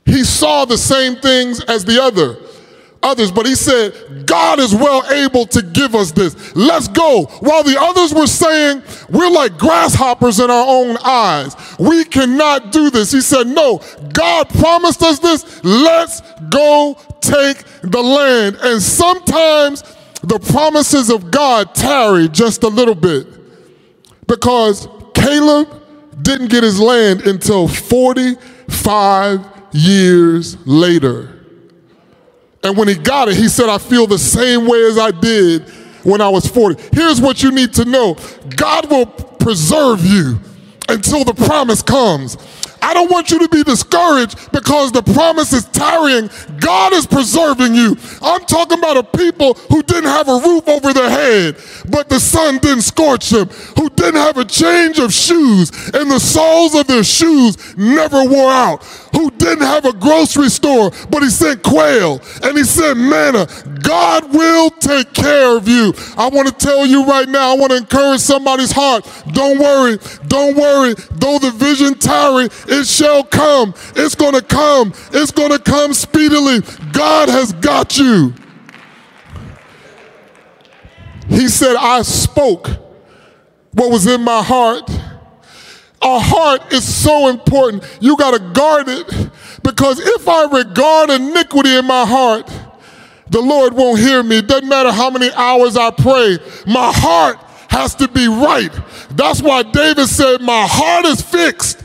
[0.05, 2.39] He saw the same things as the other
[3.01, 6.57] others, but he said, God is well able to give us this.
[6.57, 7.27] Let's go.
[7.39, 11.55] While the others were saying, we're like grasshoppers in our own eyes.
[11.79, 13.13] We cannot do this.
[13.13, 13.81] He said, no,
[14.13, 15.63] God promised us this.
[15.63, 16.21] Let's
[16.51, 18.57] go take the land.
[18.61, 19.85] And sometimes
[20.23, 23.29] the promises of God tarry just a little bit
[24.27, 24.89] because
[25.29, 25.69] Caleb
[26.23, 31.35] didn't get his land until 45 years later.
[32.63, 35.69] And when he got it, he said, I feel the same way as I did
[36.03, 36.83] when I was 40.
[36.93, 38.17] Here's what you need to know
[38.57, 40.41] God will preserve you
[40.89, 42.37] until the promise comes.
[42.83, 46.31] I don't want you to be discouraged because the promise is tarrying.
[46.61, 47.97] God is preserving you.
[48.23, 51.57] I'm talking about a people who didn't have a roof over their head,
[51.89, 56.19] but the sun didn't scorch them, who didn't have a change of shoes, and the
[56.19, 61.31] soles of their shoes never wore out, who didn't have a grocery store, but he
[61.31, 63.47] sent quail and he sent manna.
[63.83, 65.95] God will take care of you.
[66.17, 69.09] I want to tell you right now, I want to encourage somebody's heart.
[69.33, 70.95] Don't worry, don't worry.
[71.13, 73.75] Though the vision tarry, it shall come.
[73.97, 74.93] It's going to come.
[75.13, 76.61] It's going to come speedily.
[76.93, 78.35] God has got you.
[81.29, 82.69] He said, I spoke
[83.73, 84.91] what was in my heart.
[86.01, 87.85] Our heart is so important.
[88.01, 89.31] You got to guard it
[89.63, 92.51] because if I regard iniquity in my heart,
[93.31, 94.39] the Lord won't hear me.
[94.39, 96.39] It doesn't matter how many hours I pray.
[96.67, 98.71] My heart has to be right.
[99.11, 101.78] That's why David said, My heart is fixed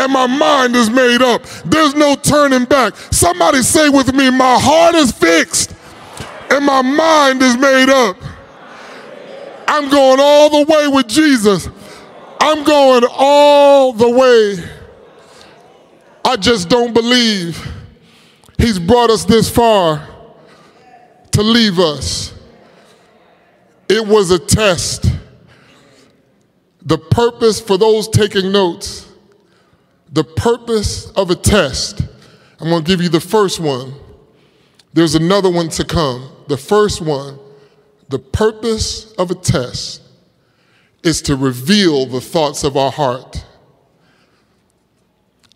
[0.00, 1.44] and my mind is made up.
[1.66, 2.96] There's no turning back.
[3.10, 5.74] Somebody say with me, My heart is fixed
[6.50, 8.16] and my mind is made up.
[9.68, 11.68] I'm going all the way with Jesus.
[12.40, 14.56] I'm going all the way.
[16.24, 17.62] I just don't believe
[18.58, 20.06] He's brought us this far
[21.32, 22.34] to leave us.
[23.88, 25.06] It was a test.
[26.82, 29.09] The purpose for those taking notes,
[30.12, 32.02] the purpose of a test.
[32.60, 33.94] I'm going to give you the first one.
[34.92, 36.30] There's another one to come.
[36.48, 37.38] The first one,
[38.08, 40.02] the purpose of a test
[41.02, 43.44] is to reveal the thoughts of our heart.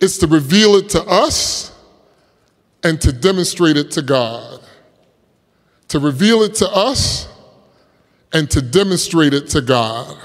[0.01, 1.73] It's to reveal it to us
[2.83, 4.61] and to demonstrate it to God.
[5.89, 7.29] To reveal it to us
[8.33, 10.17] and to demonstrate it to God.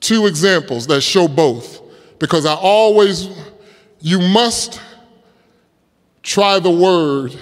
[0.00, 1.80] Two examples that show both,
[2.24, 3.28] because I always,
[4.00, 4.80] you must
[6.22, 7.36] try the word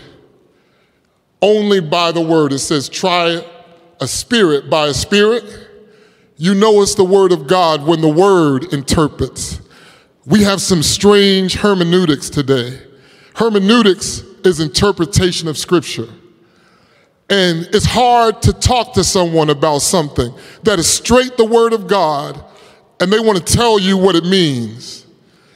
[1.41, 2.53] only by the word.
[2.53, 3.47] It says, try
[4.01, 5.45] a spirit by a spirit.
[6.37, 9.61] You know it's the word of God when the word interprets.
[10.27, 12.81] We have some strange hermeneutics today.
[13.37, 16.09] Hermeneutics is interpretation of scripture.
[17.31, 21.87] And it's hard to talk to someone about something that is straight the word of
[21.87, 22.45] God
[23.03, 25.05] and they want to tell you what it means.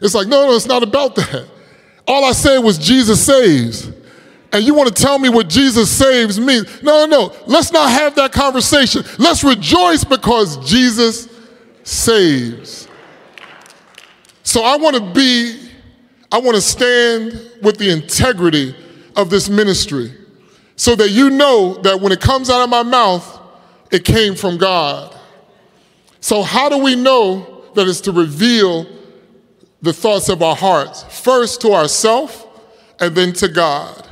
[0.00, 1.48] It's like, no, no, it's not about that.
[2.04, 3.88] All I said was Jesus saves.
[4.52, 6.82] And you want to tell me what Jesus saves means?
[6.82, 7.36] No, no, no.
[7.46, 9.04] Let's not have that conversation.
[9.20, 11.28] Let's rejoice because Jesus
[11.84, 12.88] saves.
[14.42, 15.70] So I want to be,
[16.32, 17.30] I want to stand
[17.62, 18.74] with the integrity
[19.14, 20.12] of this ministry
[20.74, 23.40] so that you know that when it comes out of my mouth,
[23.92, 25.15] it came from God.
[26.26, 28.84] So, how do we know that it's to reveal
[29.80, 31.04] the thoughts of our hearts?
[31.04, 32.44] First to ourselves
[32.98, 34.08] and then to God.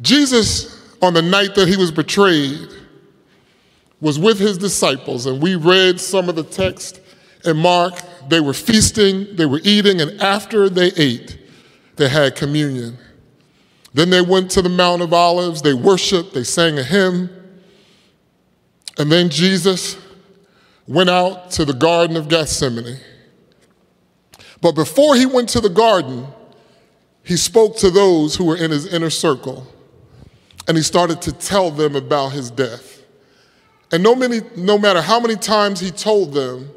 [0.00, 2.70] Jesus, on the night that he was betrayed,
[4.00, 7.02] was with his disciples, and we read some of the text
[7.44, 7.92] in Mark.
[8.30, 11.38] They were feasting, they were eating, and after they ate,
[11.96, 12.96] they had communion.
[13.92, 17.28] Then they went to the Mount of Olives, they worshiped, they sang a hymn.
[18.96, 19.98] And then Jesus
[20.86, 22.98] went out to the Garden of Gethsemane.
[24.60, 26.26] But before he went to the garden,
[27.22, 29.66] he spoke to those who were in his inner circle
[30.68, 33.04] and he started to tell them about his death.
[33.92, 36.70] And no, many, no matter how many times he told them,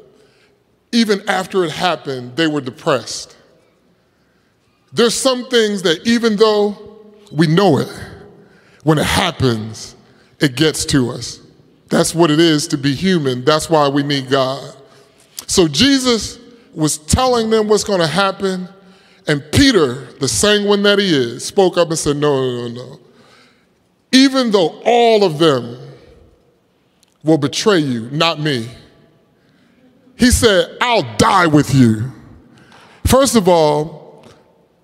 [0.92, 3.36] even after it happened, they were depressed.
[4.92, 7.88] There's some things that even though we know it,
[8.82, 9.94] when it happens,
[10.40, 11.39] it gets to us.
[11.90, 13.44] That's what it is to be human.
[13.44, 14.76] That's why we need God.
[15.46, 16.38] So Jesus
[16.72, 18.68] was telling them what's going to happen,
[19.26, 23.00] and Peter, the sanguine that he is, spoke up and said, No, no, no, no.
[24.12, 25.76] Even though all of them
[27.24, 28.68] will betray you, not me.
[30.16, 32.12] He said, I'll die with you.
[33.06, 34.24] First of all,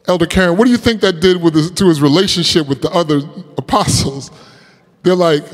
[0.09, 2.91] Elder Karen, what do you think that did with his, to his relationship with the
[2.91, 3.21] other
[3.59, 4.31] apostles?
[5.03, 5.45] They're like,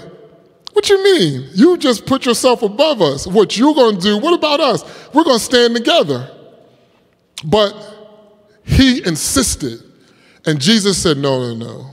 [0.73, 1.49] what you mean?
[1.55, 3.27] You just put yourself above us.
[3.27, 4.83] What you're going to do, what about us?
[5.13, 6.31] We're going to stand together.
[7.45, 7.75] But
[8.65, 9.83] he insisted.
[10.47, 11.87] And Jesus said, no, no, no.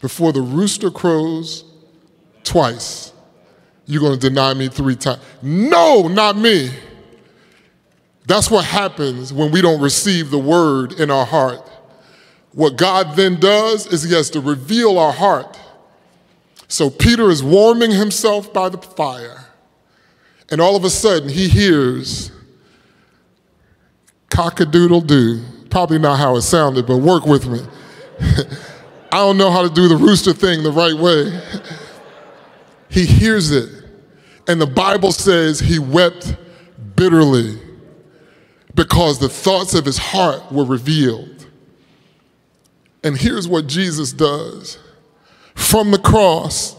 [0.00, 1.64] Before the rooster crows
[2.44, 3.12] twice,
[3.86, 5.22] you're going to deny me three times.
[5.42, 6.70] No, not me.
[8.26, 11.66] That's what happens when we don't receive the word in our heart.
[12.52, 15.58] What God then does is he has to reveal our heart.
[16.68, 19.46] So Peter is warming himself by the fire,
[20.50, 22.30] and all of a sudden he hears
[24.30, 25.42] cock a doodle doo.
[25.70, 27.60] Probably not how it sounded, but work with me.
[29.10, 31.40] I don't know how to do the rooster thing the right way.
[32.90, 33.70] he hears it,
[34.46, 36.36] and the Bible says he wept
[36.94, 37.58] bitterly
[38.74, 41.46] because the thoughts of his heart were revealed.
[43.02, 44.78] And here's what Jesus does
[45.58, 46.76] from the cross,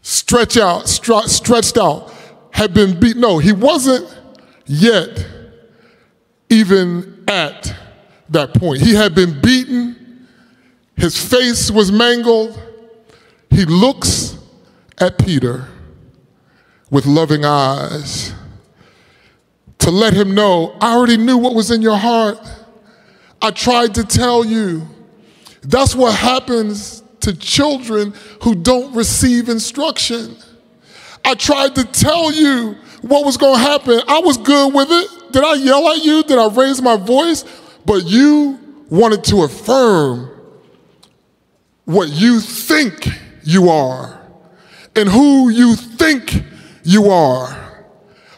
[0.00, 2.14] stretch out, stre- stretched out,
[2.50, 3.20] had been beaten.
[3.20, 4.06] No, he wasn't
[4.64, 5.26] yet
[6.48, 7.74] even at
[8.28, 8.80] that point.
[8.80, 10.28] He had been beaten,
[10.96, 12.58] his face was mangled.
[13.50, 14.38] He looks
[14.98, 15.68] at Peter
[16.90, 18.32] with loving eyes
[19.84, 22.38] to let him know, I already knew what was in your heart.
[23.42, 24.88] I tried to tell you.
[25.64, 30.36] That's what happens to children who don't receive instruction.
[31.24, 34.00] I tried to tell you what was going to happen.
[34.06, 35.32] I was good with it.
[35.32, 36.22] Did I yell at you?
[36.22, 37.44] Did I raise my voice?
[37.86, 38.58] But you
[38.90, 40.30] wanted to affirm
[41.84, 43.08] what you think
[43.42, 44.20] you are
[44.94, 46.42] and who you think
[46.82, 47.63] you are.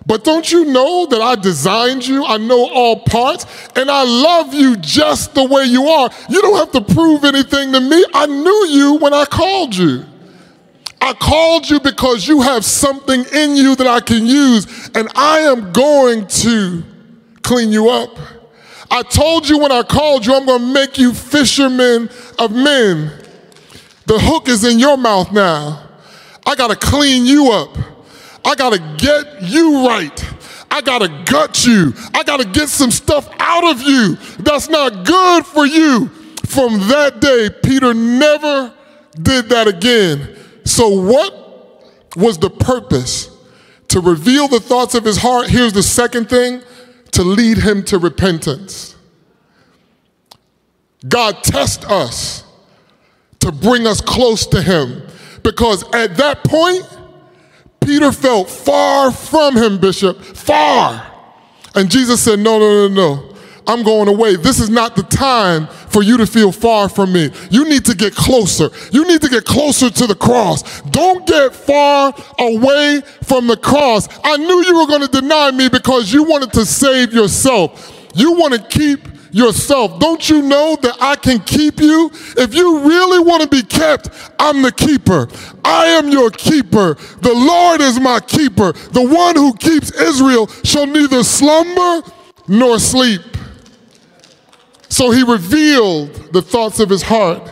[0.07, 2.25] But don't you know that I designed you?
[2.25, 3.45] I know all parts,
[3.75, 6.09] and I love you just the way you are.
[6.29, 8.05] You don't have to prove anything to me.
[8.15, 10.05] I knew you when I called you.
[11.01, 15.41] I called you because you have something in you that I can use, and I
[15.41, 16.85] am going to
[17.43, 18.17] clean you up.
[18.89, 23.11] I told you when I called you, I'm going to make you fishermen of men.
[24.07, 25.83] The hook is in your mouth now.
[26.47, 27.96] I got to clean you up.
[28.47, 30.25] I gotta get you right.
[30.71, 31.93] I gotta gut you.
[32.15, 36.09] I gotta get some stuff out of you that's not good for you.
[36.47, 38.73] From that day, Peter never
[39.21, 40.39] did that again.
[40.65, 41.85] So, what
[42.15, 43.31] was the purpose?
[43.89, 45.49] To reveal the thoughts of his heart.
[45.49, 46.63] Here's the second thing
[47.13, 48.97] to lead him to repentance.
[51.09, 52.45] God tests us
[53.41, 55.07] to bring us close to him
[55.43, 56.85] because at that point,
[57.81, 61.13] Peter felt far from him, Bishop, far.
[61.75, 63.37] And Jesus said, No, no, no, no.
[63.69, 64.37] I'm going away.
[64.37, 67.31] This is not the time for you to feel far from me.
[67.51, 68.71] You need to get closer.
[68.93, 70.81] You need to get closer to the cross.
[70.83, 74.09] Don't get far away from the cross.
[74.23, 78.09] I knew you were going to deny me because you wanted to save yourself.
[78.15, 79.01] You want to keep
[79.31, 79.99] yourself.
[79.99, 82.11] Don't you know that I can keep you?
[82.37, 84.09] If you really want to be kept,
[84.39, 85.29] I'm the keeper.
[85.65, 86.95] I am your keeper.
[87.21, 88.73] The Lord is my keeper.
[88.73, 92.03] The one who keeps Israel shall neither slumber
[92.49, 93.23] nor sleep.
[94.89, 97.51] So he revealed the thoughts of his heart,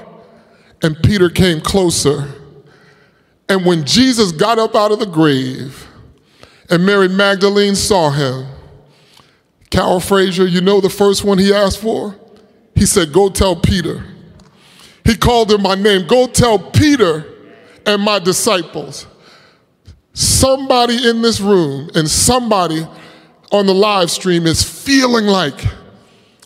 [0.82, 2.28] and Peter came closer.
[3.48, 5.88] And when Jesus got up out of the grave,
[6.70, 8.46] and Mary Magdalene saw him,
[9.74, 12.14] Carol Fraser, you know the first one he asked for?
[12.76, 14.04] He said, Go tell Peter.
[15.04, 16.06] He called him my name.
[16.06, 17.26] Go tell Peter
[17.84, 19.08] and my disciples.
[20.12, 22.86] Somebody in this room and somebody
[23.50, 25.64] on the live stream is feeling like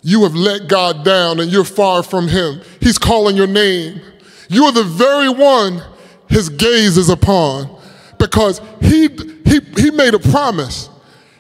[0.03, 2.63] you have let God down and you're far from Him.
[2.81, 4.01] He's calling your name.
[4.49, 5.83] You are the very one
[6.31, 7.79] His gaze is upon
[8.19, 9.09] because He,
[9.45, 10.89] he, he made a promise.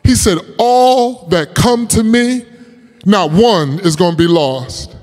[0.09, 2.47] He said, All that come to me,
[3.05, 4.97] not one is going to be lost.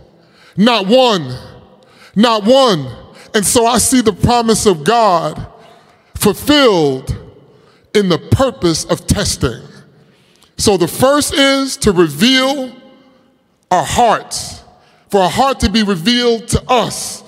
[0.57, 1.31] Not one.
[2.15, 2.91] Not one.
[3.35, 5.45] And so I see the promise of God
[6.15, 7.15] fulfilled
[7.93, 9.61] in the purpose of testing.
[10.57, 12.75] So the first is to reveal
[13.69, 14.63] our hearts,
[15.11, 17.23] for our heart to be revealed to us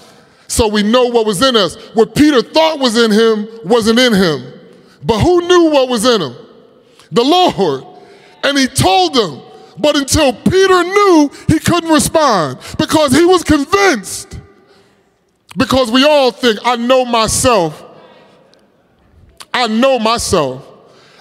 [0.47, 1.75] so we know what was in us.
[1.93, 4.51] What Peter thought was in him wasn't in him.
[5.03, 6.46] But who knew what was in him?
[7.11, 7.85] The Lord.
[8.43, 9.41] And he told them.
[9.79, 14.39] But until Peter knew, he couldn't respond because he was convinced.
[15.55, 17.83] Because we all think, I know myself.
[19.53, 20.67] I know myself.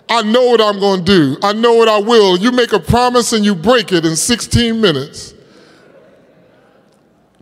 [0.08, 1.36] I know what I'm going to do.
[1.42, 2.38] I know what I will.
[2.38, 5.34] You make a promise and you break it in 16 minutes.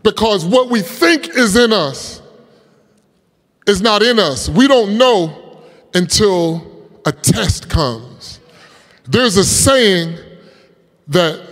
[0.03, 2.23] Because what we think is in us
[3.67, 4.49] is not in us.
[4.49, 5.63] We don't know
[5.95, 8.14] until a test comes.
[9.07, 10.19] There's a saying
[11.09, 11.47] that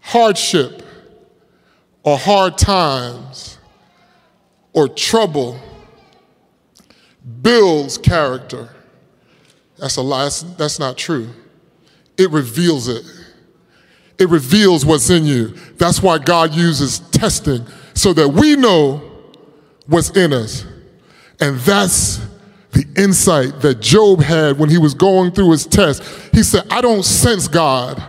[0.00, 0.82] hardship
[2.02, 3.58] or hard times
[4.72, 5.58] or trouble
[7.42, 8.68] builds character.
[9.78, 10.24] That's a lie.
[10.24, 11.28] That's, that's not true.
[12.18, 13.04] It reveals it.
[14.18, 15.48] It reveals what's in you.
[15.78, 19.00] That's why God uses testing so that we know
[19.86, 20.66] what's in us.
[21.40, 22.20] And that's
[22.72, 26.02] the insight that Job had when he was going through his test.
[26.32, 28.02] He said, I don't sense God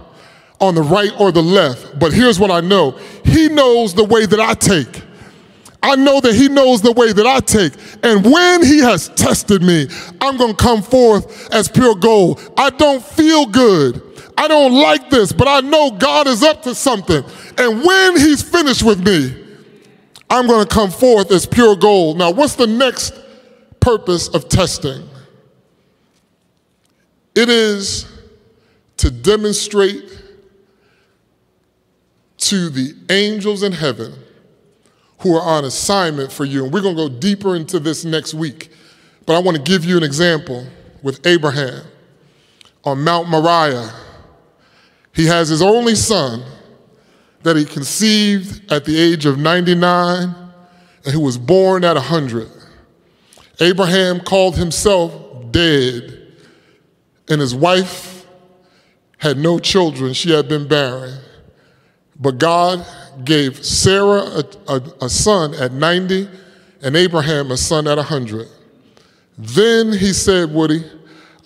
[0.59, 2.91] on the right or the left, but here's what I know
[3.25, 5.03] He knows the way that I take.
[5.83, 7.73] I know that He knows the way that I take.
[8.03, 9.87] And when He has tested me,
[10.21, 12.39] I'm going to come forth as pure gold.
[12.55, 14.01] I don't feel good.
[14.37, 17.23] I don't like this, but I know God is up to something.
[17.57, 19.37] And when He's finished with me,
[20.29, 22.17] I'm going to come forth as pure gold.
[22.17, 23.13] Now, what's the next
[23.81, 25.07] purpose of testing?
[27.35, 28.07] It is
[28.97, 30.21] to demonstrate
[32.37, 34.13] to the angels in heaven
[35.19, 36.63] who are on assignment for you.
[36.63, 38.71] And we're going to go deeper into this next week.
[39.25, 40.65] But I want to give you an example
[41.03, 41.83] with Abraham
[42.83, 43.91] on Mount Moriah.
[45.13, 46.43] He has his only son
[47.43, 50.35] that he conceived at the age of 99
[51.05, 52.49] and who was born at 100.
[53.61, 55.13] Abraham called himself
[55.51, 56.33] dead,
[57.29, 58.25] and his wife
[59.17, 60.13] had no children.
[60.13, 61.19] She had been barren.
[62.19, 62.85] But God
[63.23, 66.27] gave Sarah a, a, a, son at 90
[66.81, 68.47] and Abraham a son at 100.
[69.37, 70.83] Then he said, Woody,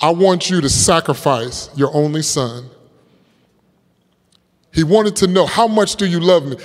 [0.01, 2.69] I want you to sacrifice your only son.
[4.73, 6.57] He wanted to know, how much do you love me?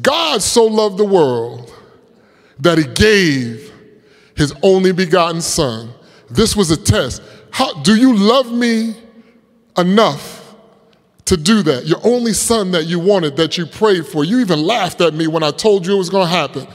[0.00, 1.70] God so loved the world
[2.58, 3.69] that he gave
[4.40, 5.92] his only begotten son.
[6.30, 7.20] This was a test.
[7.50, 8.96] How, do you love me
[9.76, 10.56] enough
[11.26, 11.84] to do that.
[11.84, 15.26] Your only son that you wanted, that you prayed for, you even laughed at me
[15.26, 16.66] when I told you it was going to happen.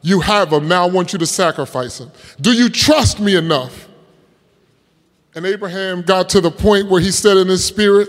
[0.00, 0.66] You have him.
[0.66, 2.10] Now I want you to sacrifice him.
[2.40, 3.86] Do you trust me enough?
[5.34, 8.08] And Abraham got to the point where he said in his spirit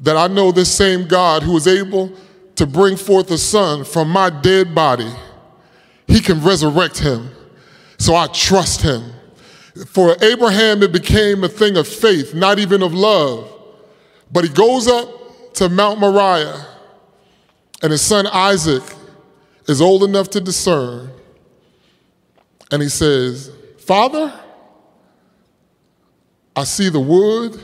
[0.00, 2.10] that I know this same God who is able
[2.56, 5.12] to bring forth a son from my dead body.
[6.06, 7.30] He can resurrect him.
[7.98, 9.12] So I trust him.
[9.86, 13.52] For Abraham, it became a thing of faith, not even of love.
[14.32, 16.66] But he goes up to Mount Moriah,
[17.82, 18.82] and his son Isaac
[19.66, 21.10] is old enough to discern.
[22.70, 24.32] And he says, Father,
[26.54, 27.60] I see the wood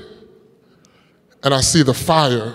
[1.43, 2.55] and I see the fire.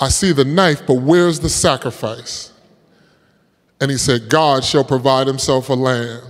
[0.00, 2.52] I see the knife, but where's the sacrifice?
[3.80, 6.22] And he said, God shall provide himself a lamb.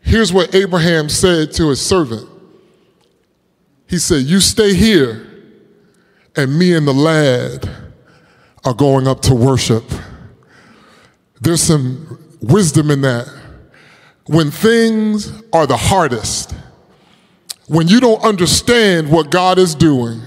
[0.00, 2.28] Here's what Abraham said to his servant
[3.88, 5.26] he said, You stay here,
[6.36, 7.68] and me and the lad
[8.64, 9.84] are going up to worship.
[11.40, 13.26] There's some wisdom in that.
[14.26, 16.54] When things are the hardest,
[17.66, 20.20] when you don't understand what God is doing,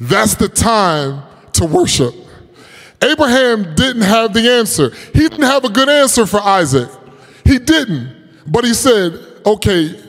[0.00, 1.22] that's the time
[1.54, 2.14] to worship.
[3.02, 4.90] Abraham didn't have the answer.
[5.12, 6.90] He didn't have a good answer for Isaac.
[7.44, 8.16] He didn't.
[8.46, 9.12] But he said,
[9.46, 10.00] okay,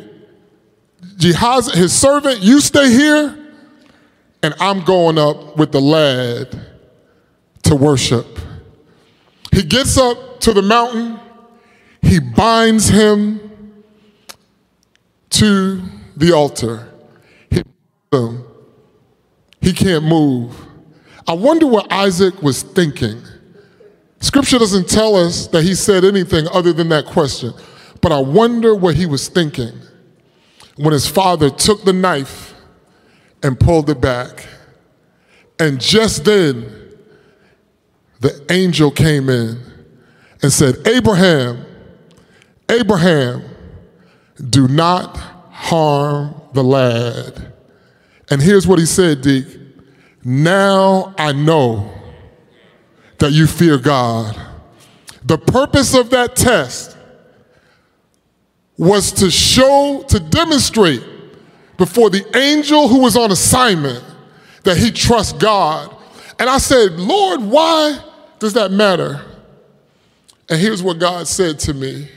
[1.17, 3.37] Gehazi, his servant, you stay here,
[4.41, 6.59] and I'm going up with the lad
[7.63, 8.25] to worship.
[9.51, 11.19] He gets up to the mountain,
[12.01, 13.83] he binds him
[15.31, 15.81] to
[16.15, 16.87] the altar.
[17.49, 17.63] He
[19.61, 20.68] He can't move.
[21.29, 23.21] I wonder what Isaac was thinking.
[24.19, 27.53] Scripture doesn't tell us that he said anything other than that question,
[28.01, 29.73] but I wonder what he was thinking
[30.77, 32.55] when his father took the knife
[33.43, 34.47] and pulled it back.
[35.59, 36.95] And just then,
[38.21, 39.61] the angel came in
[40.41, 41.63] and said, Abraham,
[42.69, 43.43] Abraham,
[44.49, 45.15] do not
[45.51, 47.53] harm the lad.
[48.31, 49.58] And here's what he said, Deke.
[50.29, 51.91] Now I know
[53.17, 54.39] that you fear God.
[55.23, 56.95] The purpose of that test
[58.77, 61.03] was to show, to demonstrate
[61.77, 64.03] before the angel who was on assignment
[64.65, 65.97] that he trusts God.
[66.37, 67.97] And I said, Lord, why
[68.37, 69.25] does that matter?
[70.47, 72.07] And here's what God said to me,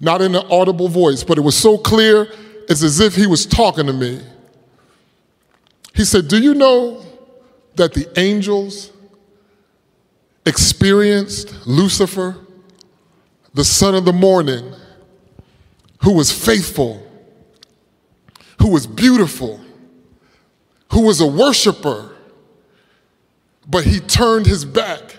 [0.00, 2.30] not in an audible voice, but it was so clear,
[2.68, 4.20] it's as if he was talking to me.
[5.94, 7.07] He said, Do you know
[7.78, 8.92] that the angels
[10.44, 12.36] experienced Lucifer,
[13.54, 14.72] the son of the morning,
[16.02, 17.04] who was faithful,
[18.60, 19.60] who was beautiful,
[20.92, 22.14] who was a worshiper,
[23.66, 25.16] but he turned his back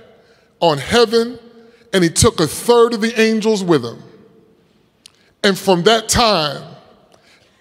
[0.59, 1.39] on heaven
[1.93, 4.01] and he took a third of the angels with him.
[5.43, 6.75] And from that time,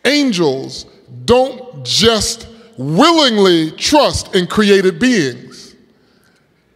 [0.05, 0.87] angels
[1.25, 2.47] don't just
[2.79, 5.75] willingly trust in created beings.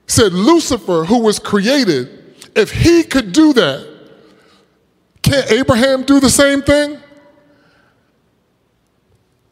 [0.07, 3.89] Said Lucifer, who was created, if he could do that,
[5.23, 6.99] can't Abraham do the same thing?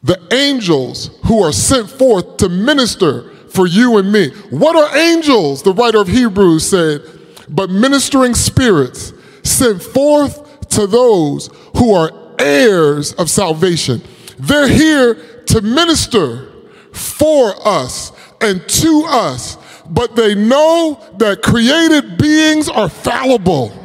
[0.02, 4.30] The angels who are sent forth to minister for you and me.
[4.50, 5.62] What are angels?
[5.62, 7.02] The writer of Hebrews said,
[7.48, 9.12] but ministering spirits
[9.44, 14.02] sent forth to those who are heirs of salvation.
[14.38, 16.48] They're here to minister
[16.92, 19.56] for us and to us,
[19.88, 23.76] but they know that created beings are fallible.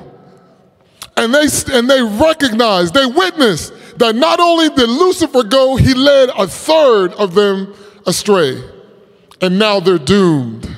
[1.18, 6.30] And they, and they recognize, they witness that not only did Lucifer go, he led
[6.38, 7.74] a third of them
[8.06, 8.62] astray.
[9.42, 10.70] And now they're doomed.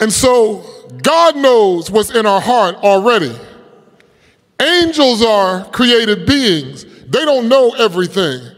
[0.00, 0.64] And so
[1.02, 3.34] God knows what's in our heart already.
[4.60, 8.57] Angels are created beings, they don't know everything.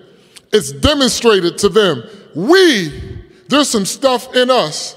[0.52, 2.02] It's demonstrated to them.
[2.34, 4.96] We, there's some stuff in us.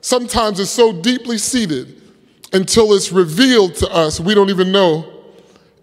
[0.00, 1.98] Sometimes it's so deeply seated
[2.52, 5.04] until it's revealed to us, we don't even know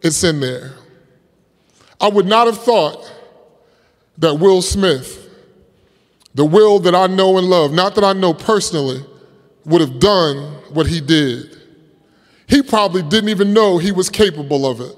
[0.01, 0.73] it's in there.
[1.99, 3.11] I would not have thought
[4.17, 5.29] that Will Smith,
[6.33, 9.03] the Will that I know and love, not that I know personally,
[9.65, 10.37] would have done
[10.73, 11.57] what he did.
[12.47, 14.95] He probably didn't even know he was capable of it.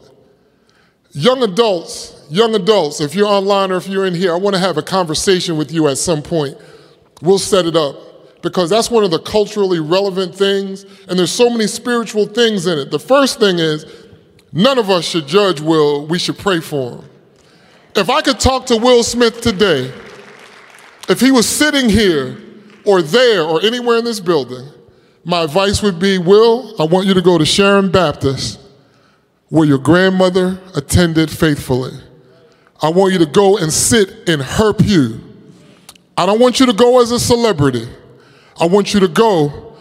[1.11, 4.59] Young adults, young adults, if you're online or if you're in here, I want to
[4.59, 6.57] have a conversation with you at some point.
[7.21, 11.49] We'll set it up because that's one of the culturally relevant things, and there's so
[11.49, 12.91] many spiritual things in it.
[12.91, 13.85] The first thing is
[14.53, 17.09] none of us should judge Will, we should pray for him.
[17.95, 19.91] If I could talk to Will Smith today,
[21.09, 22.37] if he was sitting here
[22.85, 24.69] or there or anywhere in this building,
[25.23, 28.59] my advice would be Will, I want you to go to Sharon Baptist
[29.49, 31.93] where your grandmother attended faithfully.
[32.81, 35.21] I want you to go and sit in her pew.
[36.15, 37.87] I don't want you to go as a celebrity.
[38.59, 39.75] I want you to go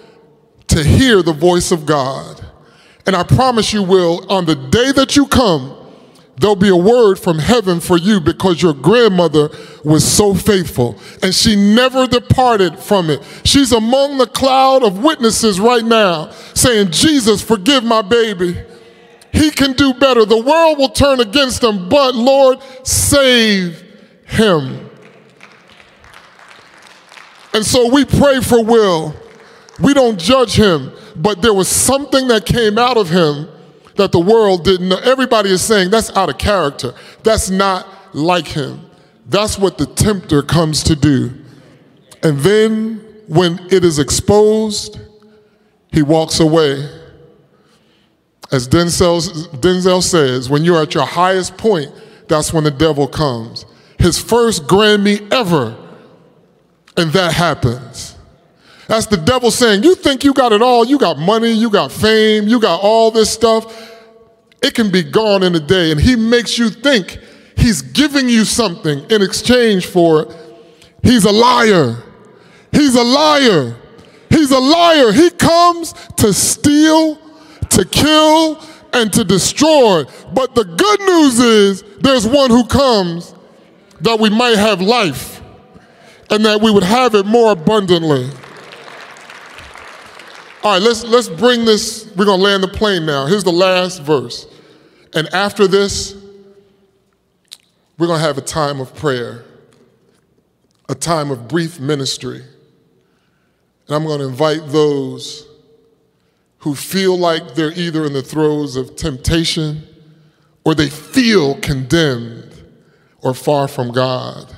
[0.69, 2.45] to hear the voice of God.
[3.07, 5.75] And I promise you, Will, on the day that you come,
[6.39, 9.49] there'll be a word from heaven for you because your grandmother
[9.85, 13.23] was so faithful and she never departed from it.
[13.45, 18.57] She's among the cloud of witnesses right now saying, Jesus, forgive my baby.
[19.37, 20.25] He can do better.
[20.25, 23.83] The world will turn against him, but Lord, save
[24.25, 24.89] him.
[27.53, 29.15] And so we pray for Will.
[29.79, 33.47] We don't judge him, but there was something that came out of him
[33.97, 34.99] that the world didn't know.
[35.01, 36.95] Everybody is saying that's out of character.
[37.23, 38.91] That's not like him.
[39.27, 41.31] That's what the tempter comes to do.
[42.23, 44.99] And then when it is exposed,
[45.93, 46.96] he walks away.
[48.53, 49.21] As Denzel,
[49.61, 51.91] Denzel says, when you're at your highest point,
[52.29, 53.67] that's when the devil comes.
[53.99, 55.77] His first Grammy ever,
[56.97, 58.17] and that happens.
[58.89, 60.85] That's the devil saying, You think you got it all?
[60.85, 63.93] You got money, you got fame, you got all this stuff.
[64.63, 65.91] It can be gone in a day.
[65.91, 67.19] And he makes you think
[67.57, 70.37] he's giving you something in exchange for it.
[71.03, 72.03] He's a liar.
[72.73, 73.77] He's a liar.
[74.31, 75.13] He's a liar.
[75.13, 77.19] He comes to steal,
[77.71, 78.61] to kill,
[78.93, 80.05] and to destroy.
[80.33, 83.35] But the good news is there's one who comes
[84.01, 85.43] that we might have life
[86.31, 88.29] and that we would have it more abundantly.
[90.63, 92.11] All right, let's, let's bring this.
[92.17, 93.27] We're going to land the plane now.
[93.27, 94.47] Here's the last verse.
[95.15, 96.17] And after this,
[97.99, 99.45] we're going to have a time of prayer,
[100.89, 102.43] a time of brief ministry.
[103.87, 105.47] And I'm going to invite those
[106.67, 109.87] who feel like they're either in the throes of temptation
[110.65, 112.53] or they feel condemned
[113.21, 114.53] or far from God,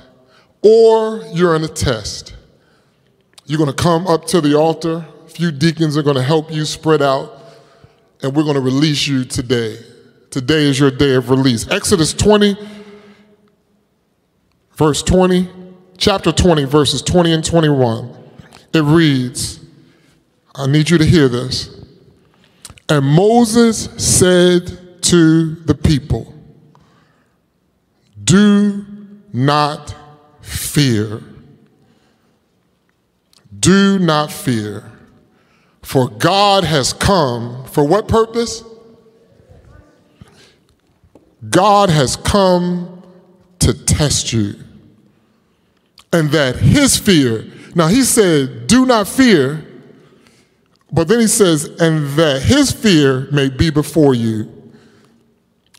[0.63, 2.35] or you're in a test.
[3.45, 5.05] You're going to come up to the altar.
[5.27, 7.31] A few deacons are going to help you spread out,
[8.23, 9.77] and we're going to release you today.
[10.31, 11.69] Today is your day of release.
[11.69, 12.57] Exodus 20,
[14.73, 15.47] verse 20,
[15.95, 18.17] chapter 20, verses 20 and 21.
[18.73, 19.59] It reads,
[20.55, 21.78] I need you to hear this.
[22.89, 26.33] And Moses said to the people,
[28.23, 28.85] Do
[29.31, 29.95] not
[30.41, 31.21] fear.
[33.59, 34.91] Do not fear.
[35.83, 38.63] For God has come, for what purpose?
[41.47, 43.03] God has come
[43.59, 44.55] to test you.
[46.11, 49.68] And that his fear, now he said, Do not fear
[50.91, 54.51] but then he says, and that his fear may be before you,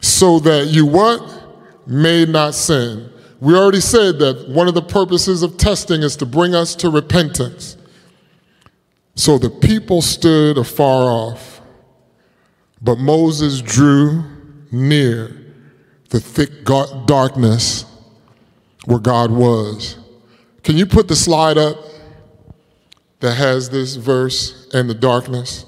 [0.01, 1.23] so that you what?
[1.87, 3.11] May not sin.
[3.41, 6.91] We already said that one of the purposes of testing is to bring us to
[6.91, 7.77] repentance.
[9.15, 11.61] So the people stood afar off,
[12.81, 14.25] but Moses drew
[14.71, 15.37] near
[16.11, 17.85] the thick darkness
[18.85, 19.99] where God was.
[20.63, 21.77] Can you put the slide up?
[23.21, 25.65] that has this verse and the darkness.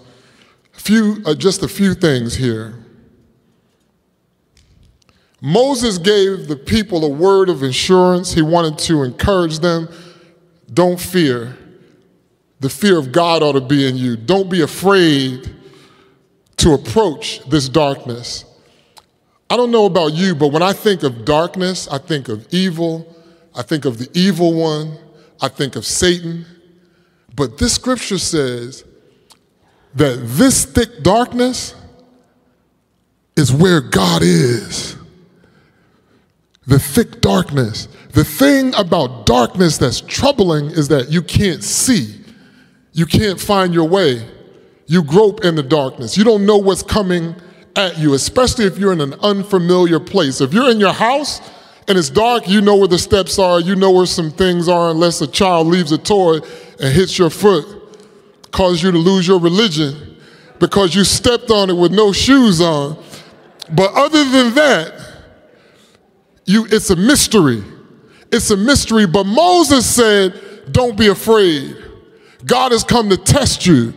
[0.77, 2.75] A few, uh, just a few things here.
[5.41, 8.33] Moses gave the people a word of assurance.
[8.33, 9.89] He wanted to encourage them
[10.73, 11.57] don't fear.
[12.61, 14.17] The fear of God ought to be in you.
[14.17, 15.55] Don't be afraid
[16.59, 18.45] to approach this darkness.
[19.51, 23.15] I don't know about you, but when I think of darkness, I think of evil.
[23.55, 24.97] I think of the evil one.
[25.41, 26.47] I think of Satan.
[27.35, 28.85] But this scripture says
[29.95, 31.75] that this thick darkness
[33.37, 34.97] is where God is.
[36.67, 37.89] The thick darkness.
[38.13, 42.21] The thing about darkness that's troubling is that you can't see,
[42.93, 44.29] you can't find your way.
[44.87, 46.19] You grope in the darkness.
[46.19, 47.35] You don't know what's coming
[47.77, 50.43] at you, especially if you're in an unfamiliar place.
[50.43, 51.41] If you're in your house
[51.89, 54.91] and it's dark, you know where the steps are, you know where some things are,
[54.91, 56.41] unless a child leaves a toy
[56.81, 57.65] and hits your foot,
[58.53, 60.17] cause you to lose your religion
[60.61, 63.03] because you stepped on it with no shoes on.
[63.73, 65.13] But other than that,
[66.45, 67.63] you, it's a mystery.
[68.31, 69.07] It's a mystery.
[69.07, 70.41] But Moses said,
[70.71, 71.77] Don't be afraid.
[72.45, 73.95] God has come to test you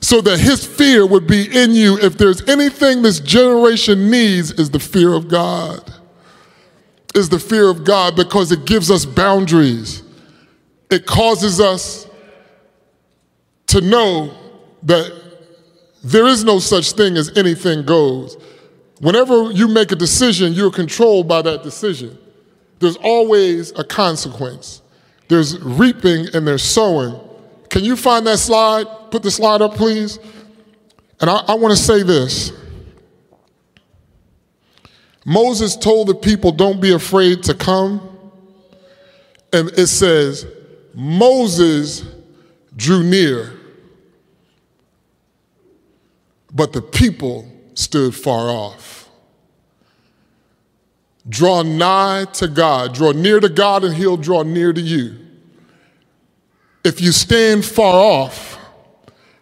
[0.00, 1.98] so that his fear would be in you.
[1.98, 5.92] If there's anything this generation needs, is the fear of God.
[7.14, 10.02] Is the fear of God because it gives us boundaries.
[10.90, 12.06] It causes us
[13.68, 14.34] to know
[14.82, 15.12] that
[16.02, 18.36] there is no such thing as anything goes.
[19.00, 22.16] Whenever you make a decision, you're controlled by that decision.
[22.78, 24.82] There's always a consequence.
[25.28, 27.18] There's reaping and there's sowing.
[27.68, 28.86] Can you find that slide?
[29.10, 30.18] Put the slide up, please.
[31.20, 32.52] And I, I want to say this.
[35.24, 38.00] Moses told the people, Don't be afraid to come.
[39.52, 40.46] And it says,
[40.94, 42.04] Moses
[42.76, 43.56] drew near
[46.56, 49.10] but the people stood far off.
[51.28, 55.16] Draw nigh to God, draw near to God, and He'll draw near to you.
[56.82, 58.58] If you stand far off,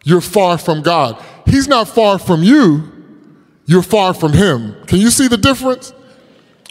[0.03, 1.23] you're far from God.
[1.47, 2.91] He's not far from you,
[3.67, 4.75] you're far from Him.
[4.87, 5.93] Can you see the difference?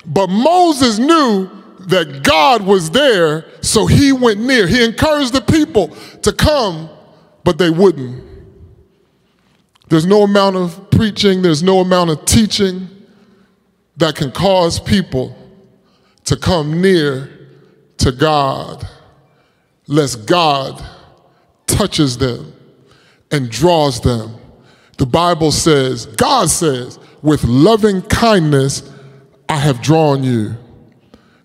[0.05, 1.49] But Moses knew
[1.87, 4.67] that God was there, so he went near.
[4.67, 5.89] He encouraged the people
[6.23, 6.89] to come,
[7.43, 8.23] but they wouldn't.
[9.89, 12.87] There's no amount of preaching, there's no amount of teaching
[13.97, 15.37] that can cause people
[16.23, 17.29] to come near
[17.97, 18.87] to God,
[19.87, 20.83] lest God
[21.67, 22.53] touches them
[23.31, 24.35] and draws them.
[24.97, 28.89] The Bible says, God says, with loving kindness
[29.47, 30.55] I have drawn you.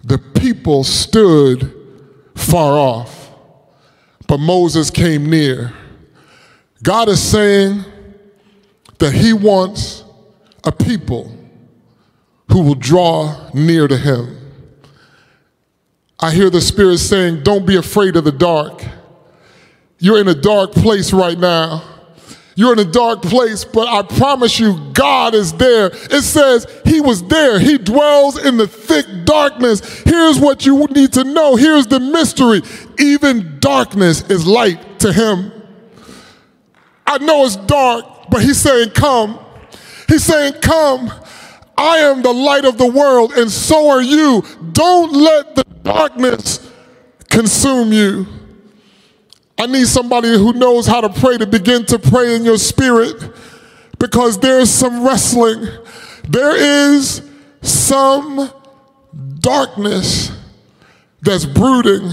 [0.04, 1.74] The people stood
[2.34, 3.17] far off,
[4.28, 5.72] but Moses came near.
[6.84, 7.84] God is saying,
[8.98, 10.04] that he wants
[10.64, 11.32] a people
[12.50, 14.36] who will draw near to him.
[16.20, 18.84] I hear the Spirit saying, Don't be afraid of the dark.
[20.00, 21.82] You're in a dark place right now.
[22.58, 25.92] You're in a dark place, but I promise you, God is there.
[25.92, 27.60] It says He was there.
[27.60, 30.02] He dwells in the thick darkness.
[30.02, 31.54] Here's what you need to know.
[31.54, 32.62] Here's the mystery.
[32.98, 35.52] Even darkness is light to Him.
[37.06, 39.38] I know it's dark, but He's saying, Come.
[40.08, 41.12] He's saying, Come.
[41.76, 44.42] I am the light of the world, and so are you.
[44.72, 46.68] Don't let the darkness
[47.30, 48.26] consume you.
[49.58, 53.32] I need somebody who knows how to pray to begin to pray in your spirit
[53.98, 55.66] because there's some wrestling.
[56.28, 57.28] There is
[57.62, 58.52] some
[59.40, 60.30] darkness
[61.22, 62.12] that's brooding,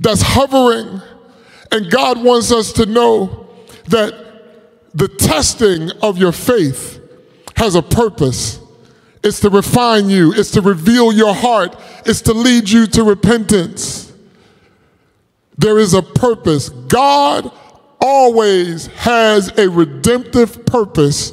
[0.00, 1.02] that's hovering.
[1.72, 3.48] And God wants us to know
[3.86, 4.14] that
[4.94, 7.00] the testing of your faith
[7.56, 8.60] has a purpose.
[9.24, 11.76] It's to refine you, it's to reveal your heart,
[12.06, 14.13] it's to lead you to repentance.
[15.56, 16.68] There is a purpose.
[16.68, 17.50] God
[18.00, 21.32] always has a redemptive purpose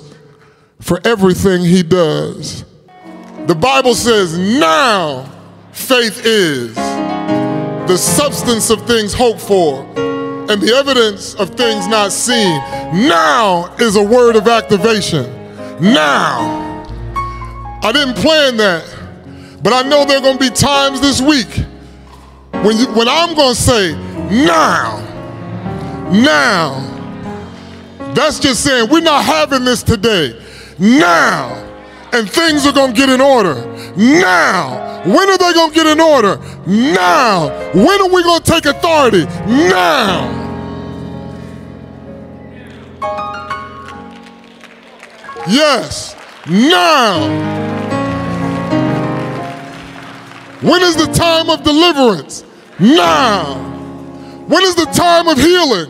[0.79, 2.63] for everything he does.
[3.47, 5.31] The Bible says, now
[5.71, 12.57] faith is the substance of things hoped for and the evidence of things not seen.
[13.07, 15.25] Now is a word of activation.
[15.81, 16.61] Now.
[17.83, 18.85] I didn't plan that,
[19.63, 21.65] but I know there are going to be times this week
[22.63, 23.93] when, you, when I'm going to say,
[24.29, 24.99] now.
[26.11, 26.87] Now.
[28.13, 30.39] That's just saying we're not having this today.
[30.77, 31.55] Now.
[32.13, 33.55] And things are going to get in order.
[33.95, 35.01] Now.
[35.05, 36.37] When are they going to get in order?
[36.67, 37.49] Now.
[37.73, 39.25] When are we going to take authority?
[39.47, 40.37] Now.
[45.47, 46.15] Yes.
[46.47, 47.61] Now.
[50.61, 52.43] When is the time of deliverance?
[52.81, 53.69] Now.
[54.47, 55.89] When is the time of healing?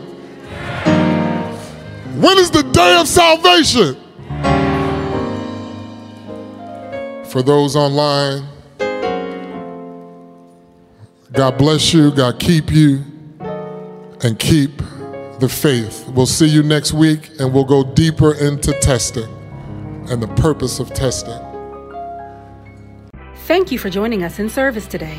[2.20, 3.96] When is the day of salvation?
[7.30, 8.46] For those online,
[11.32, 13.02] God bless you, God keep you,
[14.22, 14.76] and keep
[15.40, 16.06] the faith.
[16.08, 19.28] We'll see you next week, and we'll go deeper into testing
[20.10, 21.40] and the purpose of testing.
[23.46, 25.18] Thank you for joining us in service today.